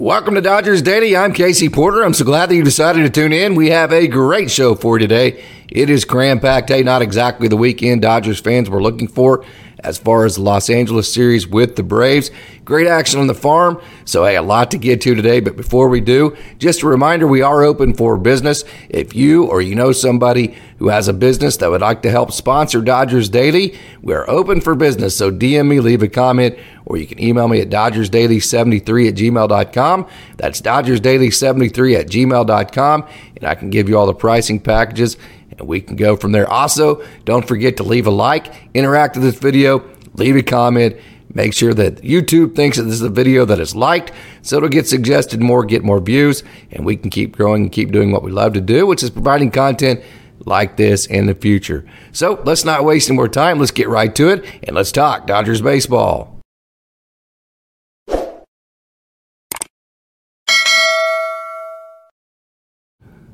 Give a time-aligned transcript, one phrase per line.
[0.00, 1.14] Welcome to Dodgers Daily.
[1.14, 2.02] I'm Casey Porter.
[2.02, 3.54] I'm so glad that you decided to tune in.
[3.54, 5.44] We have a great show for you today.
[5.68, 6.70] It is cram packed.
[6.70, 9.44] Hey, not exactly the weekend Dodgers fans were looking for
[9.82, 12.30] as far as the Los Angeles series with the Braves.
[12.64, 13.80] Great action on the farm.
[14.04, 15.40] So, hey, a lot to get to today.
[15.40, 18.64] But before we do, just a reminder we are open for business.
[18.88, 22.32] If you or you know somebody who has a business that would like to help
[22.32, 25.16] sponsor Dodgers Daily, we're open for business.
[25.16, 30.06] So, DM me, leave a comment, or you can email me at DodgersDaily73 at gmail.com.
[30.36, 33.08] That's DodgersDaily73 at gmail.com.
[33.36, 35.16] And I can give you all the pricing packages
[35.60, 36.50] and we can go from there.
[36.50, 40.96] Also, don't forget to leave a like, interact with this video, leave a comment.
[41.32, 44.10] Make sure that YouTube thinks that this is a video that is liked
[44.42, 46.42] so it'll get suggested more, get more views,
[46.72, 49.10] and we can keep growing and keep doing what we love to do, which is
[49.10, 50.02] providing content
[50.46, 51.84] like this in the future.
[52.10, 53.58] So let's not waste any more time.
[53.58, 56.39] Let's get right to it and let's talk Dodgers baseball.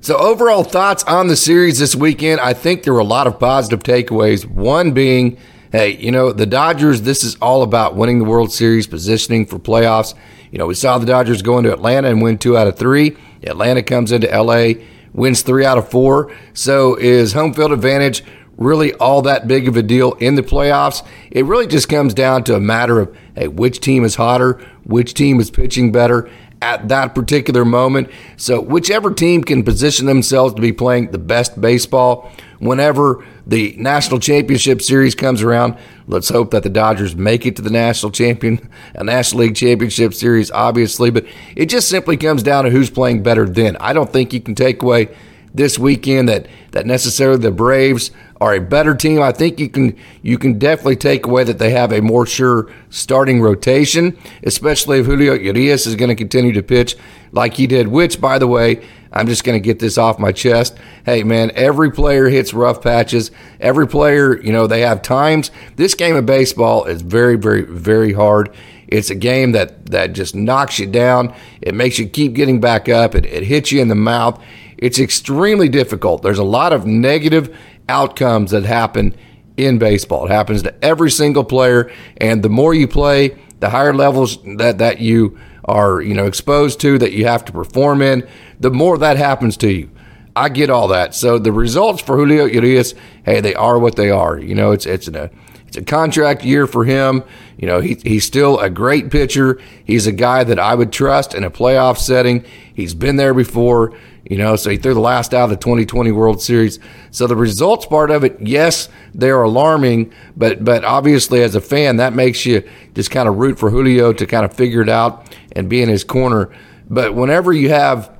[0.06, 3.40] So, overall thoughts on the series this weekend, I think there were a lot of
[3.40, 4.44] positive takeaways.
[4.44, 5.36] One being,
[5.72, 9.58] hey, you know, the Dodgers, this is all about winning the World Series, positioning for
[9.58, 10.14] playoffs.
[10.52, 13.16] You know, we saw the Dodgers go into Atlanta and win two out of three.
[13.42, 14.74] Atlanta comes into LA,
[15.12, 16.32] wins three out of four.
[16.54, 18.22] So, is home field advantage
[18.56, 21.04] really all that big of a deal in the playoffs?
[21.32, 25.14] It really just comes down to a matter of, hey, which team is hotter, which
[25.14, 26.30] team is pitching better
[26.62, 28.10] at that particular moment.
[28.36, 34.18] So, whichever team can position themselves to be playing the best baseball whenever the National
[34.18, 38.68] Championship Series comes around, let's hope that the Dodgers make it to the National Champion,
[38.94, 41.10] a National League Championship Series, obviously.
[41.10, 43.76] But it just simply comes down to who's playing better then.
[43.78, 45.14] I don't think you can take away
[45.54, 49.22] this weekend that that necessarily the Braves are a better team.
[49.22, 52.70] I think you can you can definitely take away that they have a more sure
[52.90, 56.96] starting rotation, especially if Julio Urias is going to continue to pitch
[57.32, 57.88] like he did.
[57.88, 60.76] Which, by the way, I'm just going to get this off my chest.
[61.04, 63.30] Hey, man, every player hits rough patches.
[63.60, 65.50] Every player, you know, they have times.
[65.76, 68.54] This game of baseball is very, very, very hard.
[68.88, 71.34] It's a game that that just knocks you down.
[71.60, 73.14] It makes you keep getting back up.
[73.14, 74.42] It, it hits you in the mouth.
[74.78, 76.22] It's extremely difficult.
[76.22, 77.56] There's a lot of negative
[77.88, 79.14] outcomes that happen
[79.56, 80.26] in baseball.
[80.26, 84.78] It happens to every single player, and the more you play, the higher levels that
[84.78, 88.26] that you are, you know, exposed to that you have to perform in,
[88.60, 89.90] the more that happens to you.
[90.36, 91.14] I get all that.
[91.14, 94.38] So the results for Julio Urias, hey, they are what they are.
[94.38, 95.30] You know, it's it's a
[95.66, 97.24] it's a contract year for him.
[97.56, 99.58] You know, he, he's still a great pitcher.
[99.84, 102.44] He's a guy that I would trust in a playoff setting.
[102.74, 103.96] He's been there before.
[104.28, 106.80] You know, so he threw the last out of the 2020 World Series.
[107.12, 111.98] So the results part of it, yes, they're alarming, but but obviously as a fan,
[111.98, 115.32] that makes you just kind of root for Julio to kind of figure it out
[115.52, 116.50] and be in his corner.
[116.90, 118.16] But whenever you have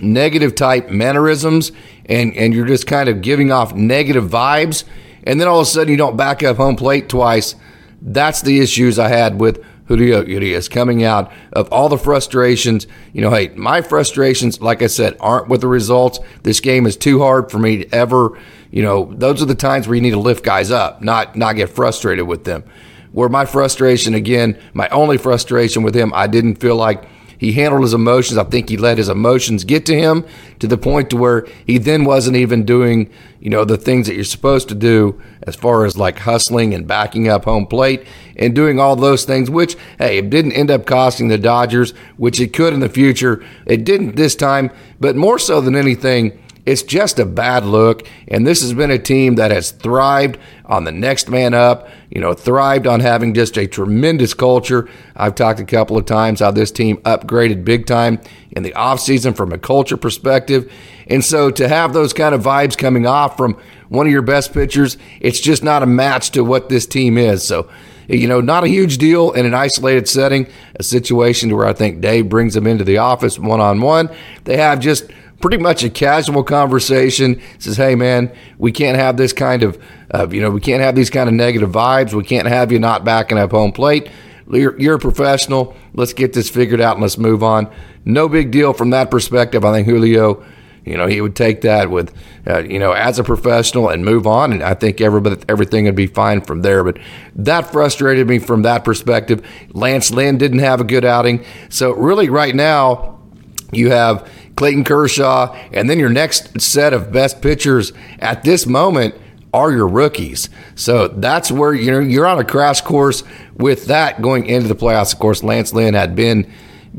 [0.00, 1.70] negative type mannerisms
[2.06, 4.82] and and you're just kind of giving off negative vibes,
[5.22, 7.54] and then all of a sudden you don't back up home plate twice,
[8.02, 12.86] that's the issues I had with Julio Urias coming out of all the frustrations.
[13.12, 16.18] You know, hey, my frustrations, like I said, aren't with the results.
[16.42, 18.38] This game is too hard for me to ever,
[18.70, 21.56] you know, those are the times where you need to lift guys up, not not
[21.56, 22.64] get frustrated with them.
[23.12, 27.08] Where my frustration, again, my only frustration with him, I didn't feel like
[27.38, 28.38] he handled his emotions.
[28.38, 30.24] I think he let his emotions get to him
[30.58, 33.10] to the point to where he then wasn't even doing,
[33.40, 36.86] you know, the things that you're supposed to do as far as like hustling and
[36.86, 40.86] backing up home plate and doing all those things, which, hey, it didn't end up
[40.86, 43.44] costing the Dodgers, which it could in the future.
[43.66, 44.70] It didn't this time,
[45.00, 48.06] but more so than anything, it's just a bad look.
[48.26, 52.20] And this has been a team that has thrived on the next man up, you
[52.20, 54.88] know, thrived on having just a tremendous culture.
[55.14, 59.36] I've talked a couple of times how this team upgraded big time in the offseason
[59.36, 60.70] from a culture perspective.
[61.06, 63.56] And so to have those kind of vibes coming off from
[63.88, 67.44] one of your best pitchers, it's just not a match to what this team is.
[67.44, 67.70] So,
[68.08, 72.00] you know, not a huge deal in an isolated setting, a situation where I think
[72.00, 74.10] Dave brings them into the office one on one.
[74.44, 75.10] They have just
[75.40, 77.40] pretty much a casual conversation.
[77.58, 79.78] Says, "Hey, man, we can't have this kind of,
[80.12, 82.12] uh, you know, we can't have these kind of negative vibes.
[82.12, 84.08] We can't have you not backing up home plate.
[84.50, 85.74] You're, you're a professional.
[85.94, 87.68] Let's get this figured out and let's move on.
[88.04, 89.64] No big deal from that perspective.
[89.64, 90.44] I think Julio."
[90.86, 92.14] You know, he would take that with,
[92.46, 94.52] uh, you know, as a professional and move on.
[94.52, 96.84] And I think everybody, everything would be fine from there.
[96.84, 97.00] But
[97.34, 99.44] that frustrated me from that perspective.
[99.72, 101.44] Lance Lynn didn't have a good outing.
[101.70, 103.18] So, really, right now,
[103.72, 109.14] you have Clayton Kershaw, and then your next set of best pitchers at this moment
[109.52, 110.48] are your rookies.
[110.74, 113.22] So that's where you're you're on a crash course
[113.54, 115.12] with that going into the playoffs.
[115.12, 116.50] Of course, Lance Lynn had been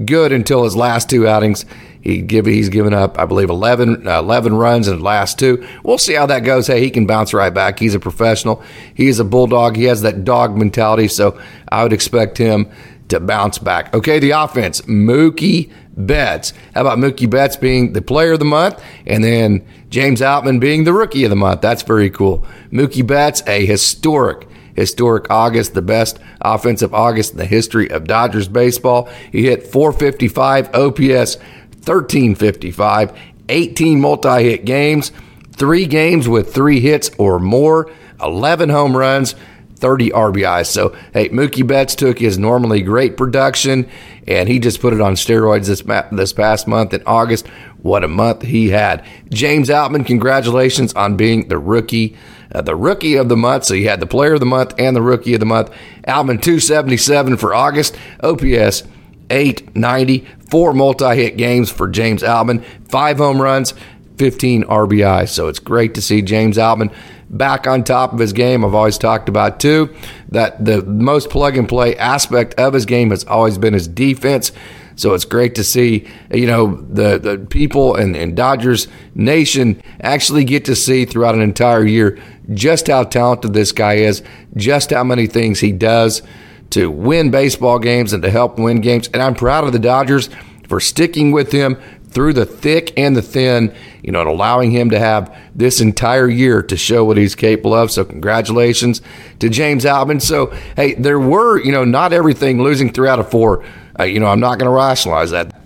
[0.06, 1.66] good until his last two outings.
[2.02, 5.68] He give, he's given up, I believe, 11, uh, 11 runs in the last two.
[5.84, 6.68] We'll see how that goes.
[6.68, 7.80] Hey, he can bounce right back.
[7.80, 8.64] He's a professional.
[8.94, 9.76] He's a bulldog.
[9.76, 11.10] He has that dog mentality.
[11.10, 11.38] So
[11.70, 12.72] I would expect him
[13.10, 13.94] to bounce back.
[13.94, 16.54] Okay, the offense, Mookie Betts.
[16.74, 20.84] How about Mookie Betts being the player of the month and then James Outman being
[20.84, 21.62] the rookie of the month?
[21.62, 22.46] That's very cool.
[22.72, 28.48] Mookie Betts, a historic historic August, the best offensive August in the history of Dodgers
[28.48, 29.10] baseball.
[29.32, 33.20] He hit 455 OPS, 1355,
[33.50, 35.12] 18 multi hit games,
[35.52, 39.36] three games with three hits or more, 11 home runs.
[39.78, 40.68] 30 RBIs.
[40.68, 43.90] So, hey, Mookie Betts took his normally great production
[44.28, 45.82] and he just put it on steroids this,
[46.12, 47.48] this past month in August.
[47.82, 49.06] What a month he had.
[49.30, 52.18] James Outman, congratulations on being the rookie.
[52.54, 53.66] Uh, the rookie of the month.
[53.66, 55.70] So you had the player of the month and the rookie of the month.
[56.08, 57.96] Outman 277 for August.
[58.22, 58.84] OPS
[59.30, 60.28] 890.
[60.50, 62.64] Four multi hit games for James Outman.
[62.88, 63.74] Five home runs,
[64.18, 65.28] 15 RBI.
[65.28, 66.94] So it's great to see James Outman
[67.30, 68.64] back on top of his game.
[68.64, 69.94] I've always talked about too
[70.30, 74.52] that the most plug and play aspect of his game has always been his defense.
[74.96, 80.44] So it's great to see, you know, the, the people and, and Dodgers Nation actually
[80.44, 82.20] get to see throughout an entire year
[82.54, 84.24] just how talented this guy is,
[84.56, 86.24] just how many things he does
[86.72, 89.08] to win baseball games and to help win games.
[89.14, 90.30] And I'm proud of the Dodgers
[90.68, 91.78] for sticking with him
[92.18, 93.72] through the thick and the thin,
[94.02, 97.76] you know, and allowing him to have this entire year to show what he's capable
[97.76, 97.92] of.
[97.92, 99.04] So, congratulations
[99.38, 100.20] to James Outman.
[100.20, 103.64] So, hey, there were, you know, not everything losing three out of four.
[104.00, 105.62] Uh, you know, I'm not going to rationalize that.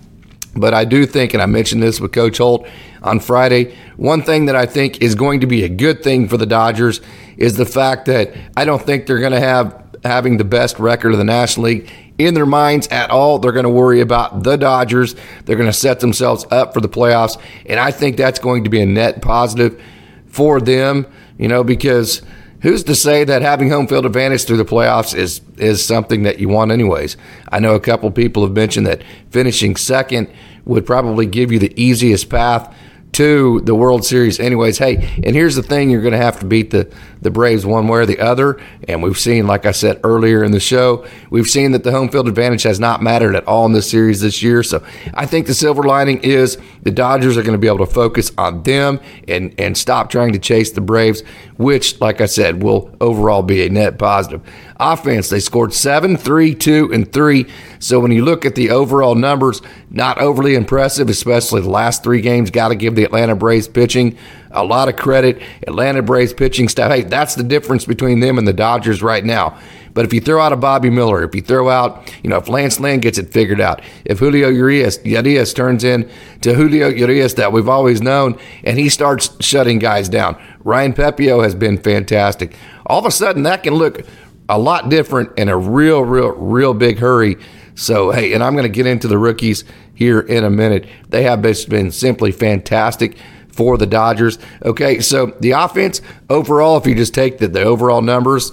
[0.54, 2.68] But I do think, and I mentioned this with Coach Holt
[3.02, 6.36] on Friday, one thing that I think is going to be a good thing for
[6.36, 7.00] the Dodgers
[7.38, 11.12] is the fact that I don't think they're going to have having the best record
[11.12, 11.90] of the National League
[12.26, 13.38] in their minds at all.
[13.38, 15.14] They're going to worry about the Dodgers.
[15.44, 17.40] They're going to set themselves up for the playoffs.
[17.66, 19.80] And I think that's going to be a net positive
[20.26, 21.06] for them,
[21.38, 22.22] you know, because
[22.60, 26.38] who's to say that having home field advantage through the playoffs is is something that
[26.38, 27.16] you want anyways?
[27.50, 30.32] I know a couple people have mentioned that finishing second
[30.64, 32.74] would probably give you the easiest path
[33.12, 34.78] to the World Series, anyways.
[34.78, 36.92] Hey, and here's the thing: you're going to have to beat the
[37.22, 38.60] the Braves one way or the other.
[38.88, 42.08] And we've seen, like I said earlier in the show, we've seen that the home
[42.08, 44.62] field advantage has not mattered at all in this series this year.
[44.62, 47.86] So I think the silver lining is the Dodgers are going to be able to
[47.86, 51.22] focus on them and and stop trying to chase the Braves,
[51.56, 54.42] which, like I said, will overall be a net positive.
[54.78, 57.46] Offense, they scored seven, three, two, and three.
[57.78, 62.20] So when you look at the overall numbers, not overly impressive, especially the last three
[62.20, 62.50] games.
[62.50, 64.16] Got to give the Atlanta Braves pitching
[64.52, 65.42] a lot of credit.
[65.66, 66.90] Atlanta Braves pitching staff.
[66.90, 69.58] Hey, that's the difference between them and the Dodgers right now.
[69.94, 72.48] But if you throw out a Bobby Miller, if you throw out, you know, if
[72.48, 76.08] Lance Lynn gets it figured out, if Julio Urias, Urias turns in
[76.40, 80.40] to Julio Urias that we've always known, and he starts shutting guys down.
[80.64, 82.54] Ryan Pepiot has been fantastic.
[82.86, 84.06] All of a sudden, that can look
[84.48, 87.36] a lot different in a real, real, real big hurry.
[87.74, 89.64] So, hey, and I'm going to get into the rookies
[89.94, 90.86] here in a minute.
[91.08, 93.16] They have been simply fantastic
[93.52, 94.38] for the Dodgers.
[94.64, 98.52] Okay, so the offense overall, if you just take the, the overall numbers,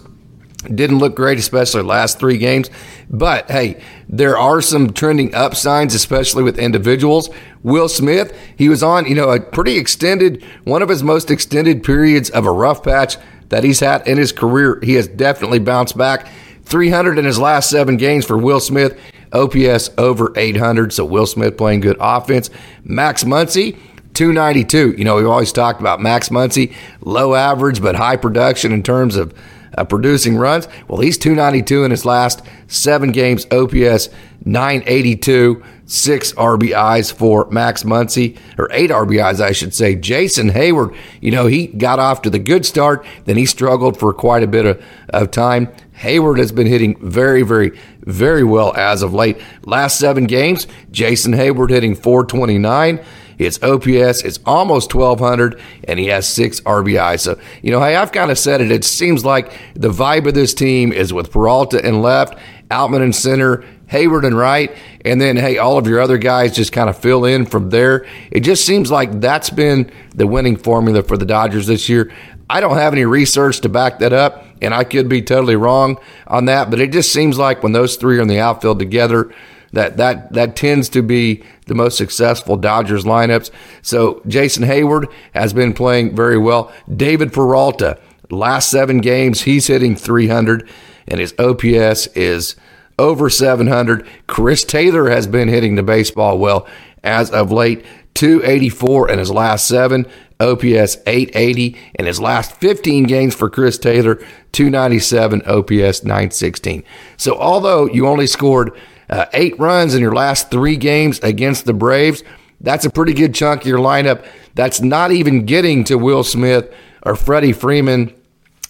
[0.73, 2.69] didn't look great, especially last three games.
[3.09, 7.29] But hey, there are some trending up signs, especially with individuals.
[7.63, 11.83] Will Smith, he was on, you know, a pretty extended, one of his most extended
[11.83, 13.17] periods of a rough patch
[13.49, 14.79] that he's had in his career.
[14.83, 16.27] He has definitely bounced back.
[16.65, 18.99] 300 in his last seven games for Will Smith.
[19.31, 20.93] OPS over 800.
[20.93, 22.49] So Will Smith playing good offense.
[22.83, 23.77] Max Muncy,
[24.19, 24.95] 292.
[24.97, 29.15] You know, we've always talked about Max Muncy, low average but high production in terms
[29.15, 29.33] of
[29.77, 30.67] uh, producing runs.
[30.89, 34.09] Well, he's 292 in his last seven games, OPS
[34.43, 39.95] 982, six RBIs for Max Muncy, or eight RBIs, I should say.
[39.95, 44.13] Jason Heyward, you know, he got off to the good start, then he struggled for
[44.13, 45.69] quite a bit of, of time.
[45.97, 49.39] Heyward has been hitting very, very, very well as of late.
[49.63, 52.99] Last seven games, Jason Heyward hitting 429.
[53.39, 57.17] His OPS is almost 1,200, and he has six RBI.
[57.21, 58.69] So, you know, hey, I've kind of said it.
[58.69, 62.37] It seems like the vibe of this team is with Peralta in left,
[62.69, 66.73] Outman in center, Heyward and right, and then, hey, all of your other guys just
[66.73, 68.05] kind of fill in from there.
[68.29, 72.11] It just seems like that's been the winning formula for the Dodgers this year.
[72.49, 75.97] I don't have any research to back that up, and I could be totally wrong
[76.27, 79.33] on that, but it just seems like when those three are in the outfield together,
[79.73, 83.51] that that that tends to be the most successful Dodgers lineups.
[83.81, 86.71] So Jason Heyward has been playing very well.
[86.93, 87.99] David Peralta,
[88.29, 90.67] last seven games, he's hitting 300,
[91.07, 92.55] and his OPS is
[92.97, 94.05] over 700.
[94.27, 96.67] Chris Taylor has been hitting the baseball well
[97.03, 97.85] as of late.
[98.15, 100.05] 284 in his last seven,
[100.41, 104.15] OPS 880 in his last 15 games for Chris Taylor,
[104.51, 106.83] 297, OPS 916.
[107.15, 108.77] So although you only scored
[109.09, 112.23] uh, eight runs in your last three games against the Braves,
[112.61, 114.25] that's a pretty good chunk of your lineup.
[114.55, 116.73] That's not even getting to Will Smith
[117.03, 118.13] or Freddie Freeman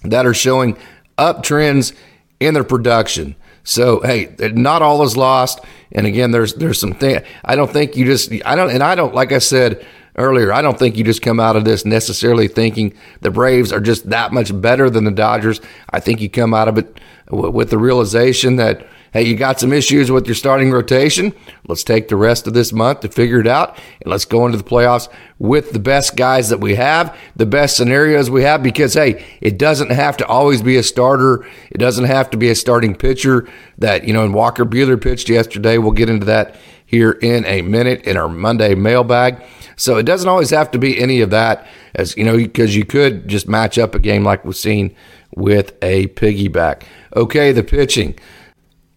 [0.03, 0.77] that are showing
[1.17, 1.93] uptrends
[2.39, 3.35] in their production.
[3.63, 5.59] So hey, not all is lost.
[5.91, 7.21] And again, there's there's some thing.
[7.43, 10.51] I don't think you just I don't and I don't like I said earlier.
[10.53, 14.09] I don't think you just come out of this necessarily thinking the Braves are just
[14.09, 15.61] that much better than the Dodgers.
[15.89, 19.73] I think you come out of it with the realization that hey, you got some
[19.73, 21.33] issues with your starting rotation.
[21.67, 24.57] Let's take the rest of this month to figure it out, and let's go into
[24.57, 28.93] the playoffs with the best guys that we have, the best scenarios we have, because,
[28.93, 31.45] hey, it doesn't have to always be a starter.
[31.71, 33.47] It doesn't have to be a starting pitcher
[33.77, 35.77] that, you know, and Walker Buehler pitched yesterday.
[35.77, 39.43] We'll get into that here in a minute in our Monday mailbag.
[39.75, 42.83] So it doesn't always have to be any of that, as you know, because you
[42.83, 44.93] could just match up a game like we've seen
[45.35, 46.81] with a piggyback.
[47.15, 48.17] Okay, the pitching.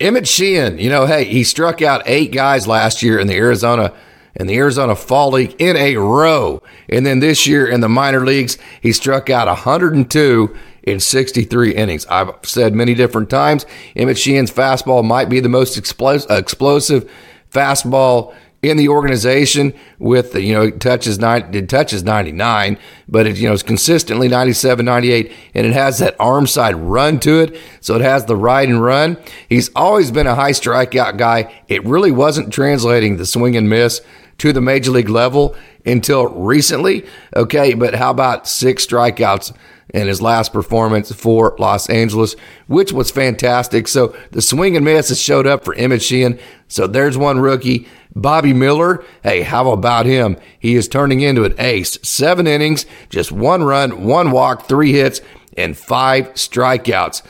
[0.02, 3.94] Emmet Sheehan, you know, hey, he struck out eight guys last year in the Arizona
[4.34, 6.62] in the Arizona Fall League in a row.
[6.88, 12.06] And then this year in the minor leagues, he struck out 102 in 63 innings.
[12.06, 17.10] I've said many different times, Emmet Sheehan's fastball might be the most explosive
[17.52, 22.78] fastball in the organization with you know touches nine it touches 99
[23.08, 27.18] but it you know it's consistently 97 98 and it has that arm side run
[27.18, 29.16] to it so it has the ride and run.
[29.48, 31.52] He's always been a high strikeout guy.
[31.68, 34.00] It really wasn't translating the swing and miss
[34.38, 39.52] to the major league level until recently okay but how about six strikeouts
[39.92, 42.34] in his last performance for Los Angeles,
[42.66, 43.86] which was fantastic.
[43.86, 46.38] So the swing and miss has showed up for Emmet Sheehan.
[46.68, 47.86] So there's one rookie.
[48.14, 50.36] Bobby Miller, hey, how about him?
[50.58, 51.98] He is turning into an ace.
[52.02, 55.20] Seven innings, just one run, one walk, three hits,
[55.56, 57.22] and five strikeouts.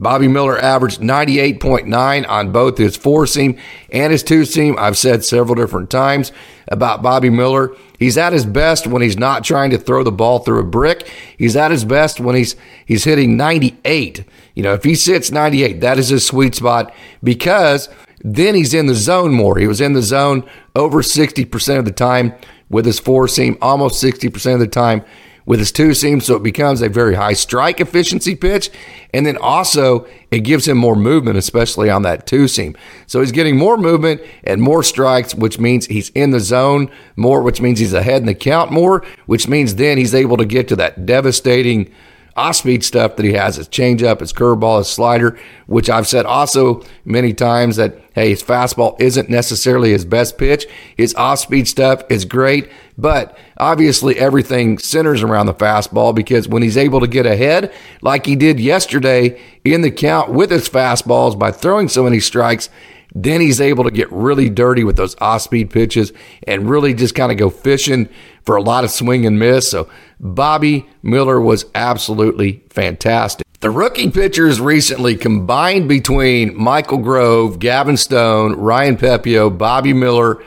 [0.00, 3.58] Bobby Miller averaged 98.9 on both his four seam
[3.90, 4.76] and his two seam.
[4.78, 6.30] I've said several different times
[6.68, 7.74] about Bobby Miller.
[7.98, 11.08] He's at his best when he's not trying to throw the ball through a brick.
[11.36, 12.54] He's at his best when he's
[12.86, 14.24] he's hitting 98.
[14.54, 17.88] You know, if he sits 98, that is his sweet spot because
[18.22, 19.58] then he's in the zone more.
[19.58, 22.34] He was in the zone over 60% of the time
[22.68, 25.04] with his four seam, almost 60% of the time
[25.48, 26.20] with his two seam.
[26.20, 28.68] So it becomes a very high strike efficiency pitch.
[29.14, 32.76] And then also it gives him more movement, especially on that two seam.
[33.06, 37.42] So he's getting more movement and more strikes, which means he's in the zone more,
[37.42, 40.68] which means he's ahead in the count more, which means then he's able to get
[40.68, 41.90] to that devastating
[42.38, 46.24] off speed stuff that he has his changeup, his curveball, his slider, which I've said
[46.24, 50.66] also many times that, hey, his fastball isn't necessarily his best pitch.
[50.96, 56.62] His off speed stuff is great, but obviously everything centers around the fastball because when
[56.62, 61.38] he's able to get ahead, like he did yesterday in the count with his fastballs
[61.38, 62.70] by throwing so many strikes,
[63.14, 66.12] then he's able to get really dirty with those off speed pitches
[66.46, 68.08] and really just kind of go fishing
[68.44, 69.70] for a lot of swing and miss.
[69.70, 69.88] So
[70.20, 73.46] Bobby Miller was absolutely fantastic.
[73.60, 80.42] The rookie pitchers recently combined between Michael Grove, Gavin Stone, Ryan Pepiot, Bobby Miller,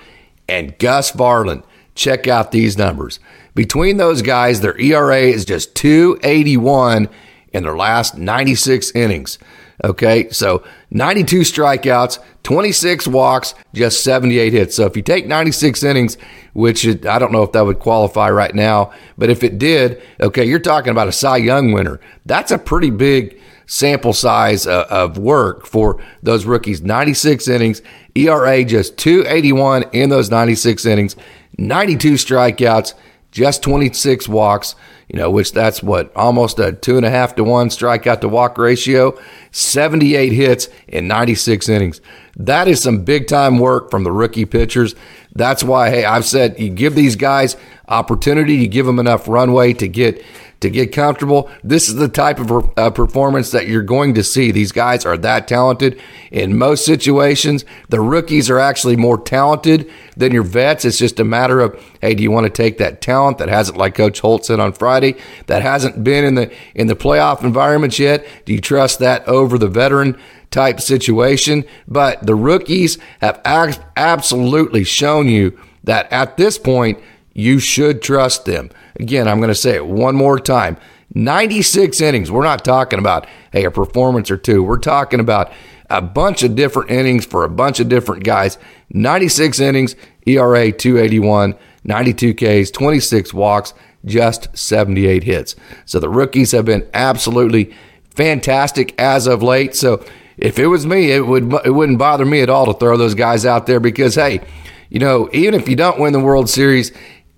[0.48, 1.64] and Gus Varland.
[1.94, 3.20] Check out these numbers.
[3.54, 7.10] Between those guys, their ERA is just 281
[7.52, 9.38] in their last 96 innings.
[9.84, 14.76] Okay, so 92 strikeouts, 26 walks, just 78 hits.
[14.76, 16.18] So if you take 96 innings,
[16.54, 20.00] which it, I don't know if that would qualify right now, but if it did,
[20.20, 22.00] okay, you're talking about a Cy Young winner.
[22.28, 26.82] That's a pretty big sample size uh, of work for those rookies.
[26.82, 27.82] 96 innings,
[28.14, 31.16] ERA just 281 in those 96 innings,
[31.58, 32.94] 92 strikeouts,
[33.32, 34.76] just 26 walks
[35.12, 38.30] you know, which that's what almost a two and a half to one strikeout to
[38.30, 39.20] walk ratio,
[39.52, 42.00] 78 hits in 96 innings.
[42.38, 44.96] That is some big time work from the rookie pitchers.
[45.36, 47.58] That's why, hey, I've said you give these guys
[47.90, 50.24] opportunity, you give them enough runway to get
[50.62, 51.50] to get comfortable.
[51.64, 54.52] This is the type of uh, performance that you're going to see.
[54.52, 56.00] These guys are that talented.
[56.32, 60.86] In most situations, the rookies are actually more talented than your vets.
[60.86, 63.78] It's just a matter of, hey, do you want to take that talent that hasn't,
[63.78, 65.16] like Coach Holt said on Friday,
[65.48, 68.26] that hasn't been in the in the playoff environments yet?
[68.46, 70.18] Do you trust that over the veteran?
[70.52, 77.00] type situation, but the rookies have absolutely shown you that at this point,
[77.34, 78.70] you should trust them.
[78.96, 80.78] Again, I'm going to say it one more time
[81.14, 82.32] 96 innings.
[82.32, 84.64] We're not talking about, hey, a performance or two.
[84.64, 85.52] We're talking about
[85.90, 88.58] a bunch of different innings for a bunch of different guys.
[88.92, 89.96] 96 innings,
[90.26, 93.74] ERA 281, 92 Ks, 26 walks,
[94.06, 95.56] just 78 hits.
[95.86, 97.74] So the rookies have been absolutely
[98.16, 99.76] fantastic as of late.
[99.76, 100.04] So
[100.38, 103.16] if it was me, it would it wouldn't bother me at all to throw those
[103.16, 104.42] guys out there because hey,
[104.90, 106.92] you know, even if you don't win the World Series,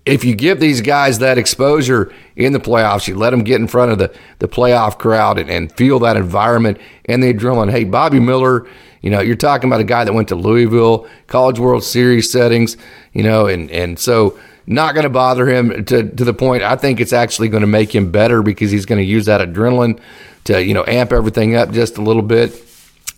[0.06, 3.68] if you give these guys that exposure in the playoffs, you let them get in
[3.68, 7.72] front of the, the playoff crowd and, and feel that environment and the adrenaline.
[7.72, 8.68] Hey, Bobby Miller,
[9.02, 12.76] you know, you're talking about a guy that went to Louisville, College World Series settings,
[13.14, 16.76] you know, and, and so not going to bother him to, to the point I
[16.76, 20.00] think it's actually going to make him better because he's going to use that adrenaline
[20.46, 22.54] to, you know, amp everything up just a little bit.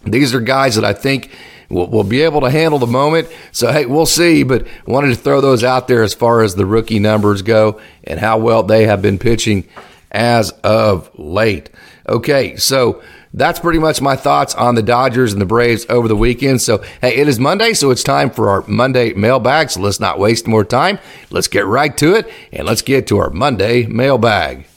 [0.04, 1.32] These are guys that I think
[1.70, 3.28] will, will be able to handle the moment.
[3.52, 4.44] So, hey, we'll see.
[4.44, 8.20] But wanted to throw those out there as far as the rookie numbers go and
[8.20, 9.68] how well they have been pitching
[10.12, 11.70] as of late.
[12.08, 13.02] Okay, so
[13.34, 16.62] that's pretty much my thoughts on the Dodgers and the Braves over the weekend.
[16.62, 19.72] So, hey, it is Monday, so it's time for our Monday mailbag.
[19.72, 21.00] So let's not waste more time.
[21.32, 24.68] Let's get right to it and let's get to our Monday mailbag.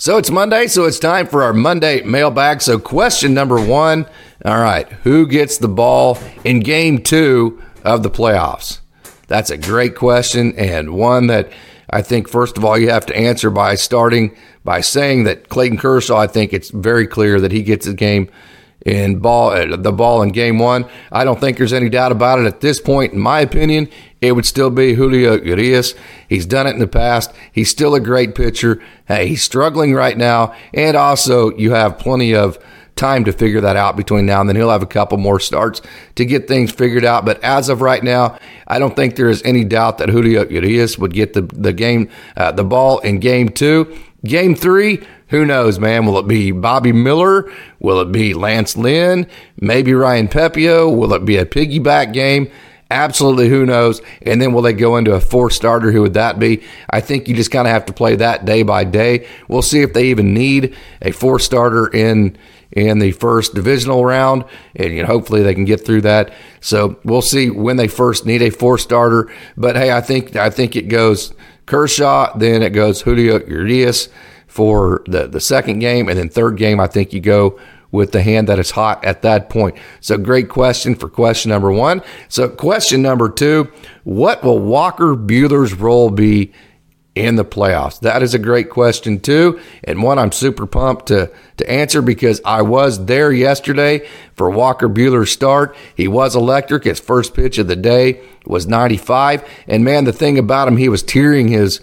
[0.00, 2.62] So it's Monday, so it's time for our Monday mailbag.
[2.62, 4.06] So, question number one
[4.46, 8.80] All right, who gets the ball in game two of the playoffs?
[9.26, 11.52] That's a great question, and one that
[11.90, 15.76] I think, first of all, you have to answer by starting by saying that Clayton
[15.76, 18.30] Kershaw, I think it's very clear that he gets the game
[18.86, 20.86] in ball uh, the ball in game one.
[21.12, 23.12] I don't think there's any doubt about it at this point.
[23.12, 23.88] In my opinion,
[24.20, 25.94] it would still be Julio Urias.
[26.28, 27.32] He's done it in the past.
[27.52, 28.82] He's still a great pitcher.
[29.06, 32.58] Hey, he's struggling right now, and also you have plenty of
[32.96, 34.56] time to figure that out between now and then.
[34.56, 35.80] He'll have a couple more starts
[36.16, 37.24] to get things figured out.
[37.24, 40.98] But as of right now, I don't think there is any doubt that Julio Urias
[40.98, 43.96] would get the the game uh, the ball in game two.
[44.22, 46.06] Game three, who knows, man?
[46.06, 47.50] Will it be Bobby Miller?
[47.78, 49.26] Will it be Lance Lynn?
[49.60, 50.96] Maybe Ryan Pepiot?
[50.96, 52.50] Will it be a piggyback game?
[52.90, 54.02] Absolutely, who knows?
[54.22, 55.92] And then will they go into a four starter?
[55.92, 56.64] Who would that be?
[56.90, 59.28] I think you just kind of have to play that day by day.
[59.46, 62.36] We'll see if they even need a four starter in
[62.72, 64.44] in the first divisional round,
[64.76, 66.32] and you know, hopefully they can get through that.
[66.60, 69.32] So we'll see when they first need a four starter.
[69.56, 71.32] But hey, I think I think it goes
[71.66, 74.08] Kershaw, then it goes Julio Urias
[74.50, 76.08] for the, the second game.
[76.08, 77.58] And then third game, I think you go
[77.92, 79.76] with the hand that is hot at that point.
[80.00, 82.02] So great question for question number one.
[82.28, 83.70] So question number two,
[84.04, 86.52] what will Walker Buehler's role be
[87.14, 88.00] in the playoffs?
[88.00, 92.40] That is a great question too, and one I'm super pumped to to answer because
[92.44, 95.76] I was there yesterday for Walker Buehler's start.
[95.96, 96.84] He was electric.
[96.84, 100.88] His first pitch of the day was 95, and man, the thing about him, he
[100.88, 101.80] was tearing his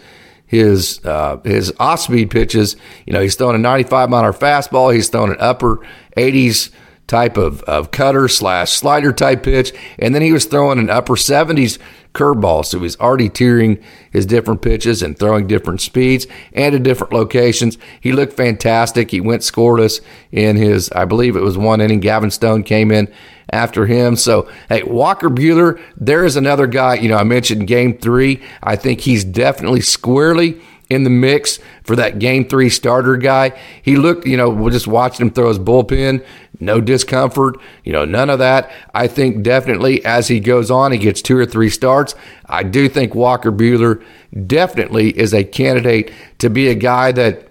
[0.47, 2.75] his uh, his off speed pitches.
[3.05, 4.93] You know, he's throwing a 95 mile an hour fastball.
[4.93, 6.71] He's throwing an upper 80s
[7.07, 11.15] type of, of cutter slash slider type pitch, and then he was throwing an upper
[11.15, 11.79] 70s
[12.13, 12.65] curveball.
[12.65, 17.77] So he's already tearing his different pitches and throwing different speeds and at different locations.
[18.01, 19.11] He looked fantastic.
[19.11, 21.99] He went scoreless in his, I believe it was one inning.
[21.99, 23.11] Gavin Stone came in
[23.51, 24.15] after him.
[24.15, 26.95] So, hey, Walker Buehler, there is another guy.
[26.95, 28.41] You know, I mentioned game three.
[28.61, 33.57] I think he's definitely squarely in the mix for that game three starter guy.
[33.81, 36.25] He looked, you know, we're just watching him throw his bullpen,
[36.59, 38.71] no discomfort, you know, none of that.
[38.93, 42.15] I think definitely as he goes on, he gets two or three starts.
[42.45, 44.03] I do think Walker Buehler
[44.45, 47.46] definitely is a candidate to be a guy that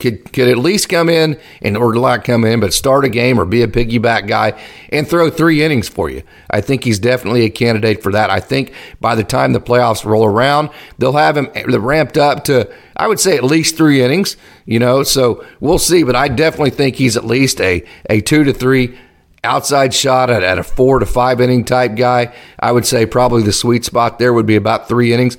[0.00, 3.38] could could at least come in and or not come in, but start a game
[3.38, 6.22] or be a piggyback guy and throw three innings for you.
[6.50, 8.30] I think he's definitely a candidate for that.
[8.30, 12.72] I think by the time the playoffs roll around, they'll have him ramped up to
[12.96, 14.36] I would say at least three innings.
[14.66, 16.02] You know, so we'll see.
[16.02, 18.98] But I definitely think he's at least a a two to three
[19.44, 22.34] outside shot at, at a four to five inning type guy.
[22.58, 25.36] I would say probably the sweet spot there would be about three innings.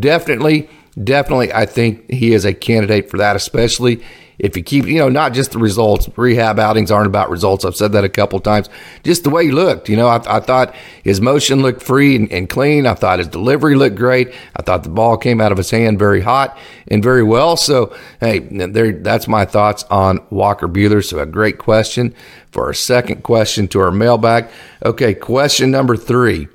[0.00, 0.68] Definitely
[1.02, 4.02] definitely, I think he is a candidate for that, especially
[4.38, 6.08] if you keep, you know, not just the results.
[6.16, 7.64] Rehab outings aren't about results.
[7.64, 8.68] I've said that a couple times.
[9.04, 12.30] Just the way he looked, you know, I, I thought his motion looked free and,
[12.32, 12.86] and, clean.
[12.86, 14.34] I thought his delivery looked great.
[14.56, 17.56] I thought the ball came out of his hand very hot and very well.
[17.56, 21.04] So, hey, there, that's my thoughts on Walker Buehler.
[21.04, 22.14] So, a great question
[22.50, 24.48] for our second question to our mailbag.
[24.84, 26.48] Okay, question number three.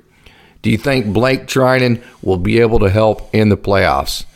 [0.62, 4.26] Do you think Blake Treinen will be able to help in the playoffs?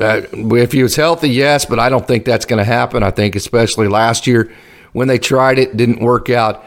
[0.00, 3.02] Uh, if he was healthy, yes, but I don't think that's going to happen.
[3.02, 4.52] I think, especially last year
[4.92, 6.64] when they tried it, didn't work out.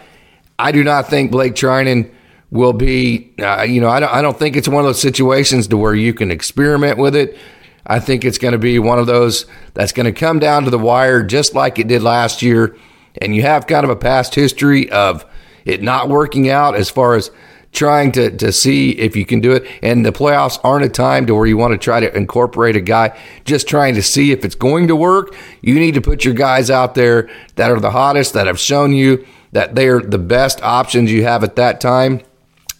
[0.57, 2.11] I do not think Blake Treinen
[2.51, 3.33] will be.
[3.39, 4.13] Uh, you know, I don't.
[4.13, 7.37] I don't think it's one of those situations to where you can experiment with it.
[7.85, 10.69] I think it's going to be one of those that's going to come down to
[10.69, 12.75] the wire just like it did last year.
[13.21, 15.25] And you have kind of a past history of
[15.65, 17.31] it not working out as far as
[17.71, 19.67] trying to, to see if you can do it.
[19.81, 22.81] And the playoffs aren't a time to where you want to try to incorporate a
[22.81, 25.35] guy just trying to see if it's going to work.
[25.61, 28.93] You need to put your guys out there that are the hottest, that have shown
[28.93, 32.21] you that they're the best options you have at that time.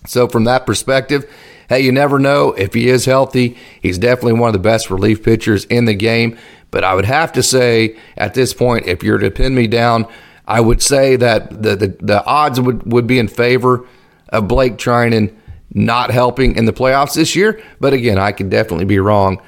[0.05, 1.29] So, from that perspective,
[1.69, 3.57] hey, you never know if he is healthy.
[3.81, 6.37] He's definitely one of the best relief pitchers in the game.
[6.71, 10.07] But I would have to say at this point, if you're to pin me down,
[10.45, 13.85] I would say that the, the, the odds would, would be in favor
[14.29, 15.35] of Blake Treinen
[15.73, 17.61] not helping in the playoffs this year.
[17.79, 19.41] But again, I could definitely be wrong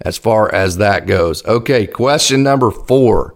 [0.00, 1.44] as far as that goes.
[1.44, 3.34] Okay, question number four.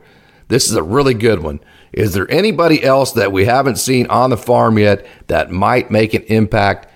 [0.49, 1.61] This is a really good one.
[1.93, 6.15] Is there anybody else that we haven't seen on the farm yet that might make
[6.15, 6.89] an impact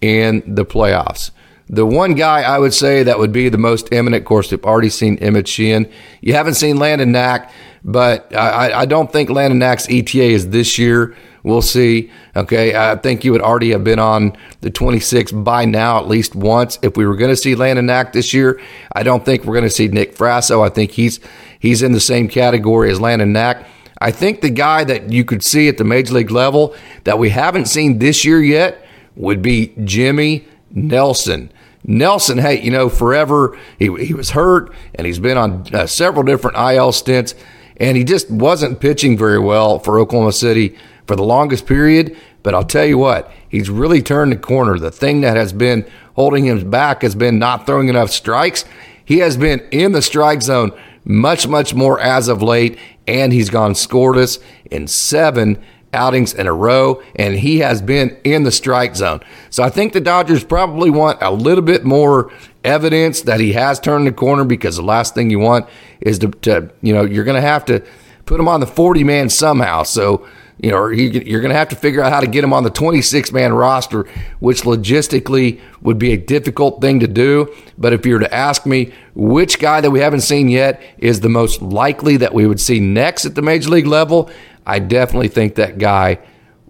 [0.00, 1.30] in the playoffs?
[1.68, 4.64] The one guy I would say that would be the most imminent, of course, we've
[4.64, 5.90] already seen Emmet Sheehan.
[6.20, 7.50] You haven't seen Landon Knack,
[7.82, 11.16] but I, I don't think Landon Knack's ETA is this year.
[11.42, 12.10] We'll see.
[12.36, 12.74] Okay.
[12.74, 16.78] I think you would already have been on the 26 by now at least once.
[16.82, 18.60] If we were going to see Landon Knack this year,
[18.92, 20.64] I don't think we're going to see Nick Frasso.
[20.64, 21.18] I think he's
[21.58, 23.66] he's in the same category as Landon Knack.
[24.00, 26.74] I think the guy that you could see at the major league level
[27.04, 28.84] that we haven't seen this year yet
[29.16, 31.52] would be Jimmy Nelson.
[31.84, 36.24] Nelson, hey, you know, forever he, he was hurt and he's been on uh, several
[36.24, 37.34] different IL stints
[37.76, 40.76] and he just wasn't pitching very well for Oklahoma City
[41.06, 42.16] for the longest period.
[42.42, 44.78] But I'll tell you what, he's really turned the corner.
[44.78, 48.64] The thing that has been holding him back has been not throwing enough strikes.
[49.04, 50.72] He has been in the strike zone
[51.04, 55.62] much, much more as of late, and he's gone scoreless in seven
[55.92, 59.20] outings in a row, and he has been in the strike zone.
[59.50, 62.32] So I think the Dodgers probably want a little bit more
[62.64, 65.68] evidence that he has turned the corner because the last thing you want
[66.00, 67.84] is to, to you know, you're going to have to
[68.24, 69.82] put him on the 40 man somehow.
[69.82, 70.26] So,
[70.62, 72.70] you know, you're going to have to figure out how to get him on the
[72.70, 74.06] 26 man roster,
[74.38, 77.52] which logistically would be a difficult thing to do.
[77.76, 81.18] But if you were to ask me which guy that we haven't seen yet is
[81.18, 84.30] the most likely that we would see next at the major league level,
[84.64, 86.20] I definitely think that guy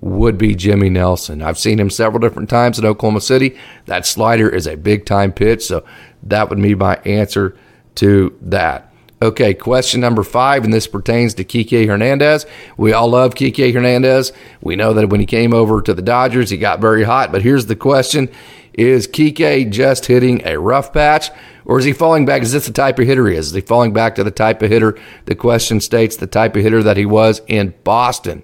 [0.00, 1.42] would be Jimmy Nelson.
[1.42, 3.58] I've seen him several different times in Oklahoma City.
[3.86, 5.66] That slider is a big time pitch.
[5.66, 5.84] So
[6.24, 7.56] that would be my answer
[7.96, 8.91] to that.
[9.22, 12.44] Okay, question number five, and this pertains to Kike Hernandez.
[12.76, 14.32] We all love Kike Hernandez.
[14.60, 17.30] We know that when he came over to the Dodgers, he got very hot.
[17.30, 18.28] But here's the question
[18.72, 21.30] Is Kike just hitting a rough patch,
[21.64, 22.42] or is he falling back?
[22.42, 23.46] Is this the type of hitter he is?
[23.46, 26.62] Is he falling back to the type of hitter the question states, the type of
[26.64, 28.42] hitter that he was in Boston?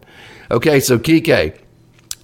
[0.49, 1.59] Okay, so Kike,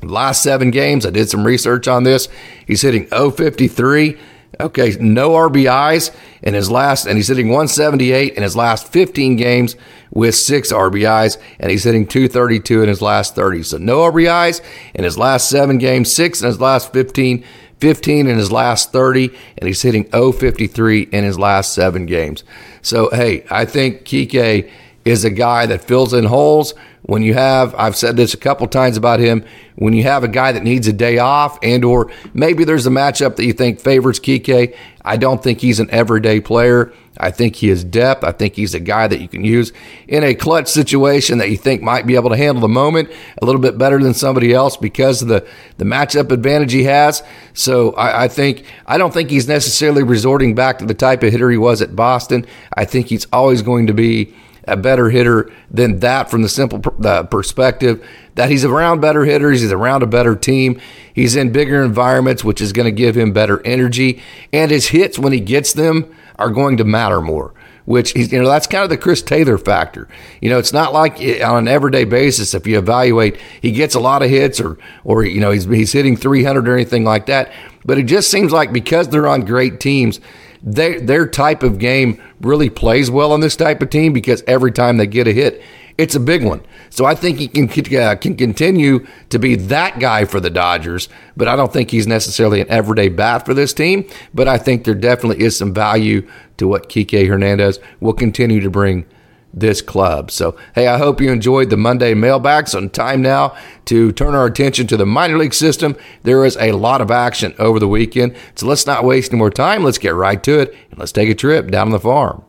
[0.00, 2.28] last seven games, I did some research on this.
[2.68, 4.16] He's hitting 053.
[4.60, 9.76] Okay, no RBIs in his last, and he's hitting 178 in his last 15 games
[10.10, 13.62] with six RBIs, and he's hitting 232 in his last 30.
[13.62, 14.60] So no RBIs
[14.94, 17.44] in his last seven games, six in his last 15,
[17.80, 22.44] 15 in his last 30, and he's hitting 053 in his last seven games.
[22.82, 24.70] So, hey, I think Kike
[25.04, 26.74] is a guy that fills in holes.
[27.02, 29.44] When you have I've said this a couple times about him
[29.76, 32.90] when you have a guy that needs a day off and or maybe there's a
[32.90, 36.94] matchup that you think favors Kike I don't think he's an everyday player.
[37.18, 38.24] I think he has depth.
[38.24, 39.70] I think he's a guy that you can use
[40.08, 43.44] in a clutch situation that you think might be able to handle the moment a
[43.44, 47.22] little bit better than somebody else because of the the matchup advantage he has.
[47.52, 51.30] So I, I think I don't think he's necessarily resorting back to the type of
[51.30, 52.46] hitter he was at Boston.
[52.74, 54.34] I think he's always going to be
[54.66, 56.78] a better hitter than that from the simple
[57.24, 60.80] perspective that he's around better hitters, he's around a better team,
[61.12, 64.22] he's in bigger environments, which is going to give him better energy,
[64.52, 67.54] and his hits when he gets them are going to matter more.
[67.86, 70.08] Which you know, that's kind of the Chris Taylor factor.
[70.40, 72.54] You know, it's not like eh, on an everyday basis.
[72.54, 75.92] If you evaluate, he gets a lot of hits, or, or you know, he's he's
[75.92, 77.52] hitting 300 or anything like that.
[77.84, 80.18] But it just seems like because they're on great teams,
[80.64, 84.72] they, their type of game really plays well on this type of team because every
[84.72, 85.62] time they get a hit,
[85.98, 86.62] it's a big one.
[86.90, 91.08] So I think he can uh, can continue to be that guy for the Dodgers,
[91.36, 94.08] but I don't think he's necessarily an everyday bat for this team.
[94.32, 98.70] But I think there definitely is some value to what Kike Hernandez will continue to
[98.70, 99.06] bring
[99.54, 100.30] this club.
[100.30, 102.54] So, hey, I hope you enjoyed the Monday mailbag.
[102.74, 105.96] On time now to turn our attention to the minor league system.
[106.22, 108.36] There is a lot of action over the weekend.
[108.54, 109.84] So, let's not waste any more time.
[109.84, 112.44] Let's get right to it and let's take a trip down on the farm.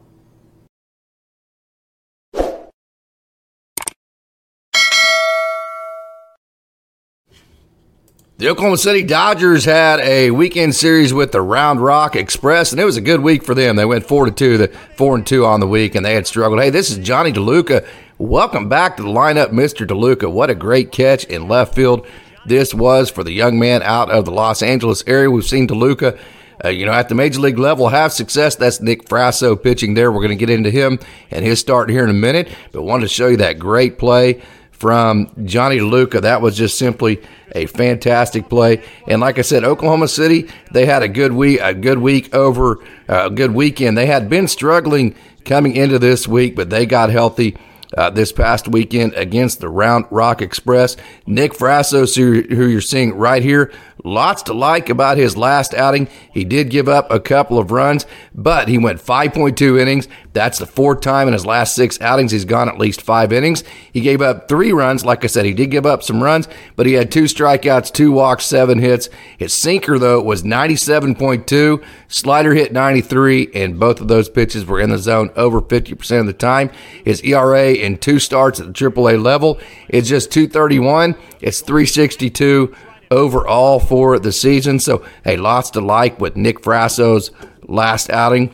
[8.37, 12.83] The Oklahoma City Dodgers had a weekend series with the Round Rock Express, and it
[12.83, 13.77] was a good week for them.
[13.77, 14.67] They went four to two, the
[14.97, 16.59] four and two on the week, and they had struggled.
[16.59, 17.87] Hey, this is Jonny DeLuca.
[18.17, 19.87] Welcome back to the lineup, Mr.
[19.87, 20.29] DeLuca.
[20.29, 22.05] What a great catch in left field
[22.45, 25.31] this was for the young man out of the Los Angeles area.
[25.31, 26.19] We've seen DeLuca,
[26.61, 28.57] uh, you know, at the major league level have success.
[28.57, 30.11] That's Nick Frasso pitching there.
[30.11, 30.99] We're going to get into him
[31.31, 34.41] and his start here in a minute, but wanted to show you that great play
[34.77, 36.21] from Johnny Luca.
[36.21, 37.21] That was just simply
[37.53, 38.83] a fantastic play.
[39.07, 42.83] And like I said, Oklahoma City, they had a good week, a good week over
[43.07, 43.97] uh, a good weekend.
[43.97, 47.55] They had been struggling coming into this week, but they got healthy
[47.95, 50.97] uh, this past weekend against the Round Rock Express.
[51.25, 53.71] Nick Frassos, who you're seeing right here,
[54.03, 56.08] lots to like about his last outing.
[56.31, 60.08] He did give up a couple of runs, but he went 5.2 innings.
[60.34, 63.63] That's the fourth time in his last six outings he's gone at least five innings.
[63.91, 65.05] He gave up three runs.
[65.05, 68.12] Like I said, he did give up some runs, but he had two strikeouts, two
[68.12, 69.10] walks, seven hits.
[69.38, 71.84] His sinker, though, was 97.2.
[72.08, 76.25] Slider hit 93, and both of those pitches were in the zone over 50% of
[76.25, 76.69] the time.
[77.03, 81.15] His ERA in two starts at the AAA level is just 231.
[81.41, 82.75] It's 362
[83.11, 84.79] overall for the season.
[84.79, 87.31] So, hey, lots to like with Nick Frasso's
[87.67, 88.53] last outing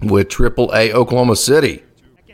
[0.00, 1.82] with AAA Oklahoma City.